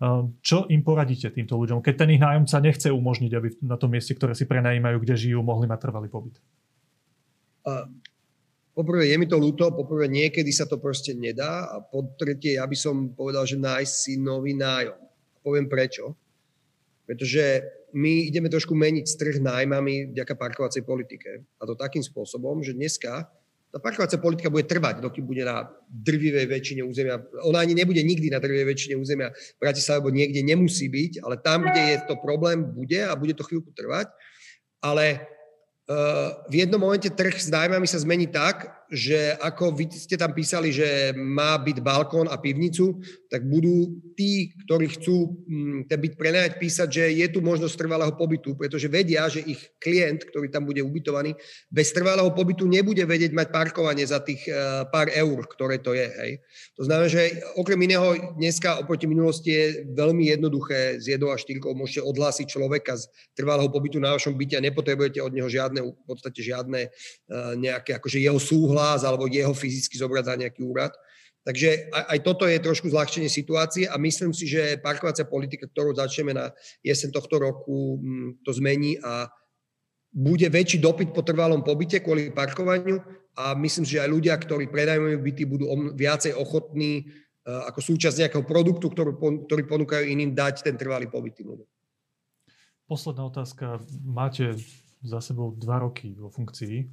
Ehm, 0.00 0.38
čo 0.40 0.64
im 0.70 0.80
poradíte 0.80 1.28
týmto 1.28 1.60
ľuďom, 1.60 1.84
keď 1.84 1.94
ten 1.98 2.14
ich 2.16 2.22
nájomca 2.22 2.56
nechce 2.62 2.88
umožniť, 2.88 3.32
aby 3.36 3.48
na 3.60 3.76
tom 3.76 3.92
mieste, 3.92 4.16
ktoré 4.16 4.32
si 4.32 4.48
prenajímajú, 4.48 4.96
kde 5.02 5.14
žijú, 5.18 5.44
mohli 5.44 5.68
mať 5.68 5.78
trvalý 5.82 6.08
pobyt? 6.08 6.40
poprvé 8.72 9.12
je 9.12 9.16
mi 9.20 9.28
to 9.28 9.36
ľúto, 9.36 9.76
poprvé 9.76 10.08
niekedy 10.08 10.48
sa 10.50 10.64
to 10.64 10.80
proste 10.80 11.12
nedá 11.12 11.68
a 11.68 11.84
po 11.84 12.16
tretie 12.16 12.56
ja 12.56 12.64
by 12.64 12.72
som 12.72 13.12
povedal, 13.12 13.44
že 13.44 13.60
nájsť 13.60 13.92
si 13.92 14.16
nový 14.16 14.56
nájom. 14.56 14.96
Poviem 15.44 15.68
prečo. 15.68 16.16
Pretože 17.04 17.68
my 17.94 18.30
ideme 18.30 18.48
trošku 18.48 18.74
meniť 18.74 19.06
strh 19.06 19.34
nájmami 19.42 20.14
vďaka 20.14 20.34
parkovacej 20.34 20.82
politike. 20.82 21.44
A 21.58 21.66
to 21.66 21.74
takým 21.74 22.02
spôsobom, 22.02 22.62
že 22.62 22.74
dneska 22.74 23.28
tá 23.70 23.78
parkovacia 23.78 24.18
politika 24.18 24.50
bude 24.50 24.66
trvať, 24.66 24.98
dokým 24.98 25.30
bude 25.30 25.46
na 25.46 25.70
drvivej 25.86 26.50
väčšine 26.50 26.82
územia. 26.82 27.22
Ona 27.46 27.62
ani 27.62 27.78
nebude 27.78 28.02
nikdy 28.02 28.26
na 28.26 28.42
drvivej 28.42 28.66
väčšine 28.66 28.94
územia 28.98 29.30
Bratislava, 29.62 30.02
lebo 30.02 30.10
niekde 30.10 30.42
nemusí 30.42 30.90
byť, 30.90 31.22
ale 31.22 31.38
tam, 31.38 31.62
kde 31.62 31.94
je 31.94 31.96
to 32.10 32.18
problém, 32.18 32.66
bude 32.66 32.98
a 32.98 33.14
bude 33.14 33.38
to 33.38 33.46
chvíľku 33.46 33.70
trvať. 33.70 34.10
Ale 34.82 35.22
v 36.50 36.54
jednom 36.54 36.82
momente 36.82 37.06
trh 37.10 37.34
s 37.34 37.46
nájmami 37.46 37.86
sa 37.86 38.02
zmení 38.02 38.26
tak, 38.26 38.74
že 38.90 39.38
ako 39.38 39.70
vy 39.70 39.86
ste 39.94 40.18
tam 40.18 40.34
písali, 40.34 40.74
že 40.74 41.14
má 41.14 41.54
byť 41.62 41.78
balkón 41.78 42.26
a 42.26 42.42
pivnicu, 42.42 42.98
tak 43.30 43.46
budú 43.46 44.02
tí, 44.18 44.50
ktorí 44.66 44.86
chcú 44.98 45.46
mm, 45.46 45.78
ten 45.86 45.98
byt 46.02 46.14
prenajať, 46.18 46.52
písať, 46.58 46.88
že 46.90 47.04
je 47.14 47.26
tu 47.30 47.38
možnosť 47.38 47.78
trvalého 47.78 48.10
pobytu, 48.18 48.58
pretože 48.58 48.90
vedia, 48.90 49.30
že 49.30 49.46
ich 49.46 49.62
klient, 49.78 50.26
ktorý 50.26 50.50
tam 50.50 50.66
bude 50.66 50.82
ubytovaný, 50.82 51.38
bez 51.70 51.94
trvalého 51.94 52.34
pobytu 52.34 52.66
nebude 52.66 53.06
vedieť 53.06 53.30
mať 53.30 53.48
parkovanie 53.54 54.02
za 54.02 54.18
tých 54.18 54.42
eh, 54.50 54.82
pár 54.90 55.06
eur, 55.14 55.46
ktoré 55.46 55.78
to 55.78 55.94
je. 55.94 56.10
Hej. 56.10 56.32
To 56.82 56.82
znamená, 56.90 57.06
že 57.06 57.38
okrem 57.54 57.78
iného 57.86 58.34
dneska 58.34 58.82
oproti 58.82 59.06
minulosti 59.06 59.54
je 59.54 59.66
veľmi 59.94 60.34
jednoduché 60.34 60.98
z 60.98 61.14
jednou 61.14 61.30
a 61.30 61.38
štyrkou 61.38 61.78
môžete 61.78 62.02
odhlásiť 62.02 62.46
človeka 62.50 62.98
z 62.98 63.06
trvalého 63.38 63.70
pobytu 63.70 64.02
na 64.02 64.18
vašom 64.18 64.34
byte 64.34 64.58
a 64.58 64.66
nepotrebujete 64.66 65.22
od 65.22 65.30
neho 65.30 65.46
žiadne, 65.46 65.78
v 65.78 66.04
podstate 66.10 66.42
žiadne 66.42 66.90
eh, 66.90 67.52
nejaké, 67.54 67.94
akože 67.94 68.18
jeho 68.18 68.42
súhlas 68.42 68.79
hlas 68.80 69.04
alebo 69.04 69.28
jeho 69.28 69.52
fyzicky 69.52 70.00
zobrať 70.00 70.24
za 70.24 70.34
nejaký 70.40 70.64
úrad. 70.64 70.96
Takže 71.40 71.88
aj 71.92 72.20
toto 72.20 72.44
je 72.44 72.60
trošku 72.60 72.92
zľahčenie 72.92 73.28
situácie 73.28 73.88
a 73.88 73.96
myslím 73.96 74.36
si, 74.36 74.44
že 74.44 74.76
parkovacia 74.76 75.24
politika, 75.24 75.64
ktorú 75.64 75.96
začneme 75.96 76.36
na 76.36 76.52
jesen 76.84 77.08
tohto 77.08 77.40
roku, 77.40 77.96
mm, 77.96 78.44
to 78.44 78.52
zmení 78.52 79.00
a 79.00 79.28
bude 80.12 80.44
väčší 80.52 80.82
dopyt 80.84 81.16
po 81.16 81.24
trvalom 81.24 81.64
pobyte 81.64 82.04
kvôli 82.04 82.28
parkovaniu 82.28 83.00
a 83.40 83.56
myslím 83.56 83.84
si, 83.88 83.96
že 83.96 84.04
aj 84.04 84.10
ľudia, 84.10 84.34
ktorí 84.36 84.68
predajú 84.68 85.16
byty, 85.16 85.42
budú 85.48 85.64
viacej 85.96 86.36
ochotní 86.36 87.08
e, 87.08 87.48
ako 87.48 87.78
súčasť 87.78 88.26
nejakého 88.26 88.44
produktu, 88.44 88.92
ktorý, 88.92 89.62
ponúkajú 89.64 90.04
iným, 90.12 90.36
dať 90.36 90.66
ten 90.66 90.76
trvalý 90.76 91.08
pobyt. 91.08 91.40
Posledná 92.84 93.24
otázka. 93.30 93.80
Máte 94.02 94.58
za 95.00 95.24
sebou 95.24 95.56
dva 95.56 95.80
roky 95.80 96.12
vo 96.18 96.28
funkcii 96.28 96.90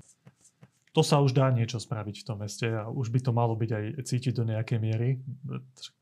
to 0.97 1.05
sa 1.05 1.21
už 1.21 1.37
dá 1.37 1.53
niečo 1.53 1.77
spraviť 1.77 2.25
v 2.25 2.25
tom 2.25 2.41
meste 2.41 2.65
a 2.73 2.89
už 2.89 3.13
by 3.13 3.21
to 3.21 3.29
malo 3.29 3.53
byť 3.53 3.69
aj 3.69 3.83
cítiť 4.01 4.33
do 4.33 4.49
nejakej 4.49 4.81
miery. 4.81 5.21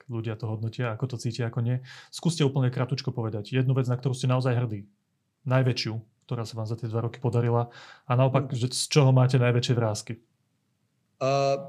Ľudia 0.08 0.40
to 0.40 0.48
hodnotia, 0.48 0.96
ako 0.96 1.12
to 1.12 1.18
cítia, 1.20 1.52
ako 1.52 1.60
nie. 1.60 1.84
Skúste 2.16 2.48
úplne 2.48 2.72
kratučko 2.72 3.12
povedať 3.12 3.52
jednu 3.52 3.76
vec, 3.76 3.92
na 3.92 4.00
ktorú 4.00 4.16
ste 4.16 4.32
naozaj 4.32 4.56
hrdí. 4.56 4.88
Najväčšiu, 5.44 6.00
ktorá 6.24 6.48
sa 6.48 6.56
vám 6.56 6.72
za 6.72 6.80
tie 6.80 6.88
dva 6.88 7.04
roky 7.04 7.20
podarila 7.20 7.68
a 8.08 8.12
naopak, 8.16 8.56
že 8.56 8.72
z 8.72 8.88
čoho 8.88 9.12
máte 9.12 9.36
najväčšie 9.36 9.76
vrázky? 9.76 10.16
Uh, 11.20 11.60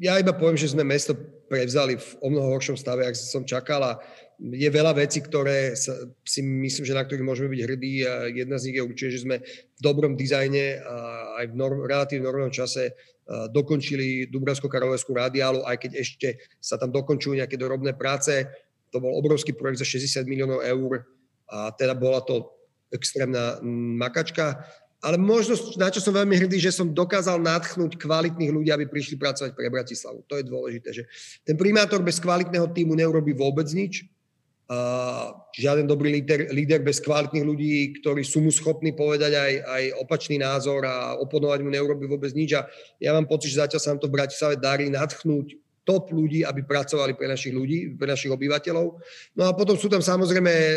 ja 0.00 0.16
iba 0.16 0.32
poviem, 0.32 0.56
že 0.56 0.72
sme 0.72 0.80
mesto 0.80 1.12
prevzali 1.52 2.00
v 2.00 2.08
o 2.24 2.32
mnoho 2.32 2.56
horšom 2.56 2.80
stave, 2.80 3.04
ak 3.04 3.12
som 3.12 3.44
čakal 3.44 3.84
a 3.84 4.00
je 4.38 4.70
veľa 4.70 4.94
vecí, 4.94 5.18
ktoré 5.18 5.74
sa, 5.74 5.98
si 6.22 6.46
myslím, 6.46 6.86
že 6.86 6.94
na 6.94 7.02
ktorých 7.02 7.26
môžeme 7.26 7.50
byť 7.50 7.62
hrdí 7.66 7.94
a 8.06 8.30
jedna 8.30 8.56
z 8.62 8.70
nich 8.70 8.76
je 8.78 8.86
určite, 8.86 9.10
že 9.10 9.24
sme 9.26 9.36
v 9.42 9.80
dobrom 9.82 10.14
dizajne 10.14 10.78
a 10.78 10.94
aj 11.42 11.46
v 11.50 11.54
norm, 11.58 11.82
relatívne 11.82 12.22
normálnom 12.22 12.54
čase 12.54 12.94
dokončili 13.28 14.30
Dubravsko-Karolovskú 14.30 15.12
radiálu, 15.12 15.66
aj 15.66 15.76
keď 15.82 15.90
ešte 16.00 16.28
sa 16.62 16.78
tam 16.78 16.94
dokončujú 16.94 17.36
nejaké 17.36 17.58
dorobné 17.58 17.98
práce. 17.98 18.46
To 18.94 19.02
bol 19.02 19.18
obrovský 19.18 19.52
projekt 19.52 19.82
za 19.82 19.86
60 19.90 20.24
miliónov 20.24 20.64
eur 20.64 21.04
a 21.50 21.74
teda 21.74 21.98
bola 21.98 22.22
to 22.22 22.48
extrémna 22.94 23.60
makačka. 23.98 24.64
Ale 24.98 25.14
možno, 25.14 25.54
na 25.78 25.94
čo 25.94 26.02
som 26.02 26.10
veľmi 26.10 26.34
hrdý, 26.34 26.58
že 26.58 26.74
som 26.74 26.90
dokázal 26.90 27.38
nadchnúť 27.38 28.00
kvalitných 28.00 28.50
ľudí, 28.50 28.70
aby 28.74 28.90
prišli 28.90 29.14
pracovať 29.14 29.54
pre 29.54 29.70
Bratislavu. 29.70 30.26
To 30.26 30.34
je 30.40 30.44
dôležité, 30.46 30.88
že 30.90 31.02
ten 31.46 31.54
primátor 31.54 32.02
bez 32.02 32.18
kvalitného 32.18 32.66
týmu 32.74 32.98
neurobi 32.98 33.30
vôbec 33.30 33.70
nič 33.70 34.08
žiaden 35.56 35.88
dobrý 35.88 36.20
líder, 36.20 36.52
líder 36.52 36.84
bez 36.84 37.00
kvalitných 37.00 37.46
ľudí, 37.46 37.72
ktorí 38.04 38.20
sú 38.20 38.44
mu 38.44 38.52
schopní 38.52 38.92
povedať 38.92 39.32
aj, 39.32 39.52
aj 39.64 39.82
opačný 40.04 40.36
názor 40.36 40.84
a 40.84 41.16
oponovať 41.16 41.64
mu 41.64 41.72
neurobi 41.72 42.04
vôbec 42.04 42.36
nič. 42.36 42.52
A 42.52 42.68
ja 43.00 43.16
mám 43.16 43.24
pocit, 43.24 43.48
že 43.48 43.64
zatiaľ 43.64 43.80
sa 43.80 43.90
nám 43.96 44.00
to 44.04 44.12
v 44.12 44.16
Bratislave 44.20 44.60
darí 44.60 44.92
nadchnúť 44.92 45.56
top 45.88 46.12
ľudí, 46.12 46.44
aby 46.44 46.68
pracovali 46.68 47.16
pre 47.16 47.32
našich 47.32 47.56
ľudí, 47.56 47.96
pre 47.96 48.12
našich 48.12 48.28
obyvateľov. 48.28 48.86
No 49.40 49.42
a 49.48 49.56
potom 49.56 49.72
sú 49.72 49.88
tam 49.88 50.04
samozrejme, 50.04 50.52
e, 50.52 50.76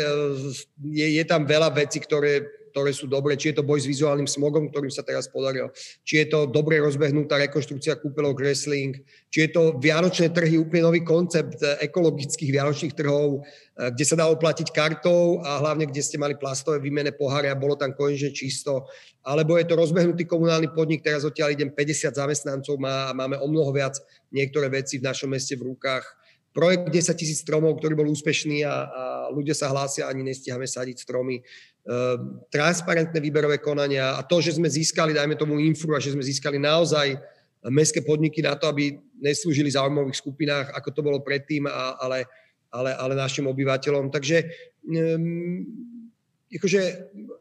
je, 0.88 1.06
je 1.20 1.24
tam 1.28 1.44
veľa 1.44 1.68
vecí, 1.76 2.00
ktoré 2.00 2.48
ktoré 2.72 2.90
sú 2.96 3.04
dobré, 3.04 3.36
či 3.36 3.52
je 3.52 3.60
to 3.60 3.68
boj 3.68 3.84
s 3.84 3.86
vizuálnym 3.86 4.24
smogom, 4.24 4.72
ktorým 4.72 4.88
sa 4.88 5.04
teraz 5.04 5.28
podaril, 5.28 5.68
či 6.02 6.24
je 6.24 6.32
to 6.32 6.48
dobre 6.48 6.80
rozbehnutá 6.80 7.36
rekonštrukcia 7.36 8.00
kúpelov 8.00 8.40
wrestling, 8.40 8.96
či 9.28 9.46
je 9.46 9.50
to 9.52 9.76
vianočné 9.76 10.32
trhy, 10.32 10.56
úplne 10.56 10.88
nový 10.88 11.04
koncept 11.04 11.60
eh, 11.60 11.84
ekologických 11.84 12.50
vianočných 12.50 12.96
trhov, 12.96 13.44
eh, 13.44 13.92
kde 13.92 14.04
sa 14.08 14.16
dá 14.16 14.26
oplatiť 14.32 14.72
kartou 14.72 15.44
a 15.44 15.60
hlavne, 15.60 15.84
kde 15.92 16.00
ste 16.00 16.16
mali 16.16 16.34
plastové 16.40 16.80
výmené 16.80 17.12
poháre 17.12 17.52
a 17.52 17.54
bolo 17.54 17.76
tam 17.76 17.92
konečne 17.92 18.32
čisto. 18.32 18.88
Alebo 19.22 19.60
je 19.60 19.68
to 19.68 19.76
rozbehnutý 19.76 20.24
komunálny 20.24 20.72
podnik, 20.72 21.04
teraz 21.04 21.28
odtiaľ 21.28 21.52
idem 21.52 21.70
50 21.70 22.16
zamestnancov 22.16 22.74
má 22.80 23.12
a 23.12 23.14
máme 23.14 23.36
o 23.38 23.46
mnoho 23.46 23.70
viac 23.70 24.00
niektoré 24.32 24.72
veci 24.72 24.96
v 24.96 25.06
našom 25.06 25.28
meste 25.28 25.54
v 25.54 25.70
rukách 25.70 26.21
projekt 26.52 26.92
10 26.92 27.16
tisíc 27.16 27.40
stromov, 27.40 27.80
ktorý 27.80 27.96
bol 27.96 28.08
úspešný 28.12 28.64
a, 28.64 28.74
a 28.86 29.02
ľudia 29.32 29.56
sa 29.56 29.72
hlásia, 29.72 30.08
ani 30.08 30.22
nestíhame 30.22 30.68
sadiť 30.68 31.02
stromy. 31.02 31.40
Ehm, 31.82 32.46
transparentné 32.46 33.18
výberové 33.18 33.58
konania 33.58 34.14
a 34.14 34.22
to, 34.22 34.38
že 34.38 34.54
sme 34.54 34.70
získali, 34.70 35.10
dajme 35.10 35.34
tomu 35.34 35.58
infru 35.58 35.98
a 35.98 36.02
že 36.02 36.14
sme 36.14 36.22
získali 36.22 36.54
naozaj 36.54 37.18
mestské 37.74 38.06
podniky 38.06 38.38
na 38.38 38.54
to, 38.54 38.70
aby 38.70 39.02
neslúžili 39.18 39.70
zaujímavých 39.70 40.18
skupinách, 40.18 40.70
ako 40.78 40.88
to 40.94 41.00
bolo 41.02 41.18
predtým, 41.22 41.66
ale, 41.70 42.26
ale, 42.70 42.90
ale 42.94 43.18
našim 43.18 43.46
obyvateľom. 43.46 44.10
Takže 44.10 44.46
um, 44.86 45.62
akože 46.50 46.80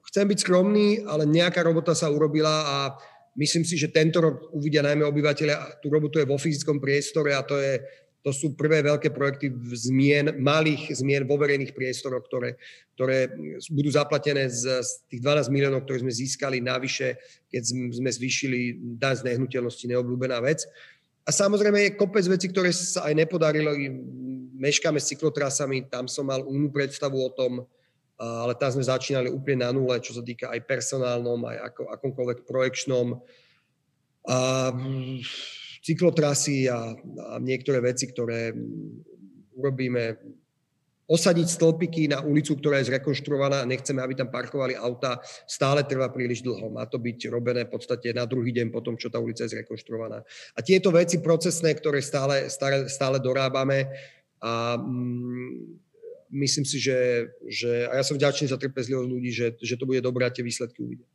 chcem 0.10 0.26
byť 0.26 0.38
skromný, 0.42 1.06
ale 1.06 1.26
nejaká 1.26 1.66
robota 1.66 1.98
sa 1.98 2.10
urobila 2.14 2.66
a 2.66 2.78
myslím 3.38 3.66
si, 3.66 3.78
že 3.78 3.94
tento 3.94 4.22
rok 4.22 4.54
uvidia 4.54 4.86
najmä 4.86 5.06
obyvateľia, 5.06 5.82
tú 5.82 5.90
robotu 5.90 6.22
je 6.22 6.30
vo 6.30 6.38
fyzickom 6.38 6.78
priestore 6.78 7.34
a 7.34 7.42
to 7.42 7.58
je, 7.58 7.82
to 8.22 8.30
sú 8.30 8.54
prvé 8.54 8.86
veľké 8.86 9.10
projekty 9.10 9.50
zmien, 9.74 10.38
malých 10.38 10.94
zmien 10.94 11.26
vo 11.26 11.42
verejných 11.42 11.74
priestoroch, 11.74 12.22
ktoré, 12.30 12.54
ktoré 12.94 13.34
budú 13.74 13.90
zaplatené 13.90 14.46
z, 14.46 14.86
z 14.86 14.90
tých 15.10 15.22
12 15.26 15.50
miliónov, 15.50 15.90
ktoré 15.90 16.06
sme 16.06 16.14
získali 16.14 16.62
navyše, 16.62 17.18
keď 17.50 17.62
sme 17.98 18.10
zvýšili 18.14 18.78
daň 19.02 19.26
z 19.26 19.26
nehnuteľnosti, 19.34 19.90
neobľúbená 19.90 20.38
vec. 20.46 20.70
A 21.26 21.34
samozrejme 21.34 21.82
je 21.82 21.98
kopec 21.98 22.26
vecí, 22.30 22.50
ktoré 22.50 22.70
sa 22.70 23.10
aj 23.10 23.14
nepodarilo. 23.18 23.74
Meškáme 24.62 25.02
s 25.02 25.10
cyklotrasami, 25.14 25.90
tam 25.90 26.06
som 26.06 26.30
mal 26.30 26.46
únu 26.46 26.70
predstavu 26.70 27.18
o 27.18 27.34
tom, 27.34 27.66
ale 28.22 28.54
tam 28.54 28.70
sme 28.70 28.86
začínali 28.86 29.34
úplne 29.34 29.66
na 29.66 29.74
nule, 29.74 29.98
čo 29.98 30.14
sa 30.14 30.22
týka 30.22 30.54
aj 30.54 30.62
personálnom, 30.70 31.42
aj 31.42 31.58
ako, 31.74 31.82
akomkoľvek 31.90 32.40
projekčnom. 32.46 33.18
A 34.30 34.38
cyklotrasy 35.82 36.70
a, 36.70 36.94
a 37.34 37.36
niektoré 37.42 37.82
veci, 37.82 38.08
ktoré 38.08 38.54
urobíme 39.58 40.18
osadiť 41.12 41.48
stĺpiky 41.60 42.08
na 42.08 42.24
ulicu, 42.24 42.56
ktorá 42.56 42.80
je 42.80 42.88
zrekonštruovaná 42.88 43.62
a 43.62 43.68
nechceme, 43.68 44.00
aby 44.00 44.16
tam 44.16 44.32
parkovali 44.32 44.80
auta, 44.80 45.20
stále 45.44 45.84
trvá 45.84 46.08
príliš 46.08 46.40
dlho. 46.40 46.72
Má 46.72 46.88
to 46.88 47.04
byť 47.04 47.28
robené 47.28 47.68
v 47.68 47.74
podstate 47.76 48.16
na 48.16 48.24
druhý 48.24 48.56
deň 48.56 48.72
po 48.72 48.80
tom, 48.80 48.96
čo 48.96 49.12
tá 49.12 49.20
ulica 49.20 49.44
je 49.44 49.52
zrekonštruovaná. 49.60 50.24
A 50.56 50.60
tieto 50.64 50.88
veci 50.88 51.20
procesné, 51.20 51.76
ktoré 51.76 52.00
stále, 52.00 52.48
stále, 52.48 52.88
stále 52.88 53.20
dorábame, 53.20 53.92
a 54.42 54.74
mm, 54.78 55.78
myslím 56.34 56.66
si, 56.66 56.82
že, 56.82 57.30
že 57.46 57.86
a 57.92 58.02
ja 58.02 58.04
som 58.04 58.18
vďačný 58.18 58.50
za 58.50 58.58
trpezlivosť 58.58 59.10
ľudí, 59.10 59.30
že, 59.30 59.54
že 59.62 59.78
to 59.78 59.86
bude 59.86 60.02
dobré 60.02 60.26
a 60.26 60.34
tie 60.34 60.42
výsledky 60.42 60.82
uvidia. 60.82 61.06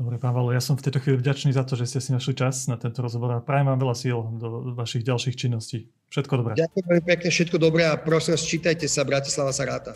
Dobre, 0.00 0.16
pán 0.16 0.32
Valo, 0.32 0.50
ja 0.50 0.58
som 0.58 0.74
v 0.74 0.88
tejto 0.88 1.04
chvíli 1.04 1.20
vďačný 1.20 1.52
za 1.52 1.68
to, 1.68 1.76
že 1.76 1.84
ste 1.84 2.00
si 2.00 2.10
našli 2.16 2.32
čas 2.32 2.64
na 2.64 2.80
tento 2.80 3.04
rozhovor 3.04 3.36
a 3.36 3.44
prajem 3.44 3.68
vám 3.68 3.78
veľa 3.78 3.94
síl 3.94 4.18
do 4.40 4.72
vašich 4.72 5.04
ďalších 5.04 5.36
činností. 5.36 5.92
Všetko 6.08 6.32
dobré. 6.40 6.52
Ďakujem 6.56 6.86
veľmi 6.88 7.04
pekne, 7.04 7.28
všetko 7.28 7.56
dobré 7.60 7.82
a 7.86 7.94
prosím 8.00 8.34
vás, 8.34 8.42
čítajte 8.42 8.88
sa, 8.88 9.04
Bratislava 9.04 9.52
sa 9.52 9.68
ráta. 9.68 9.92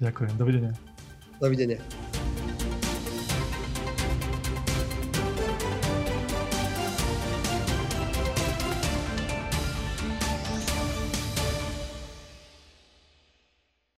Ďakujem, 0.00 0.32
dovidenia. 0.40 0.72
Dovidenia. 1.36 2.07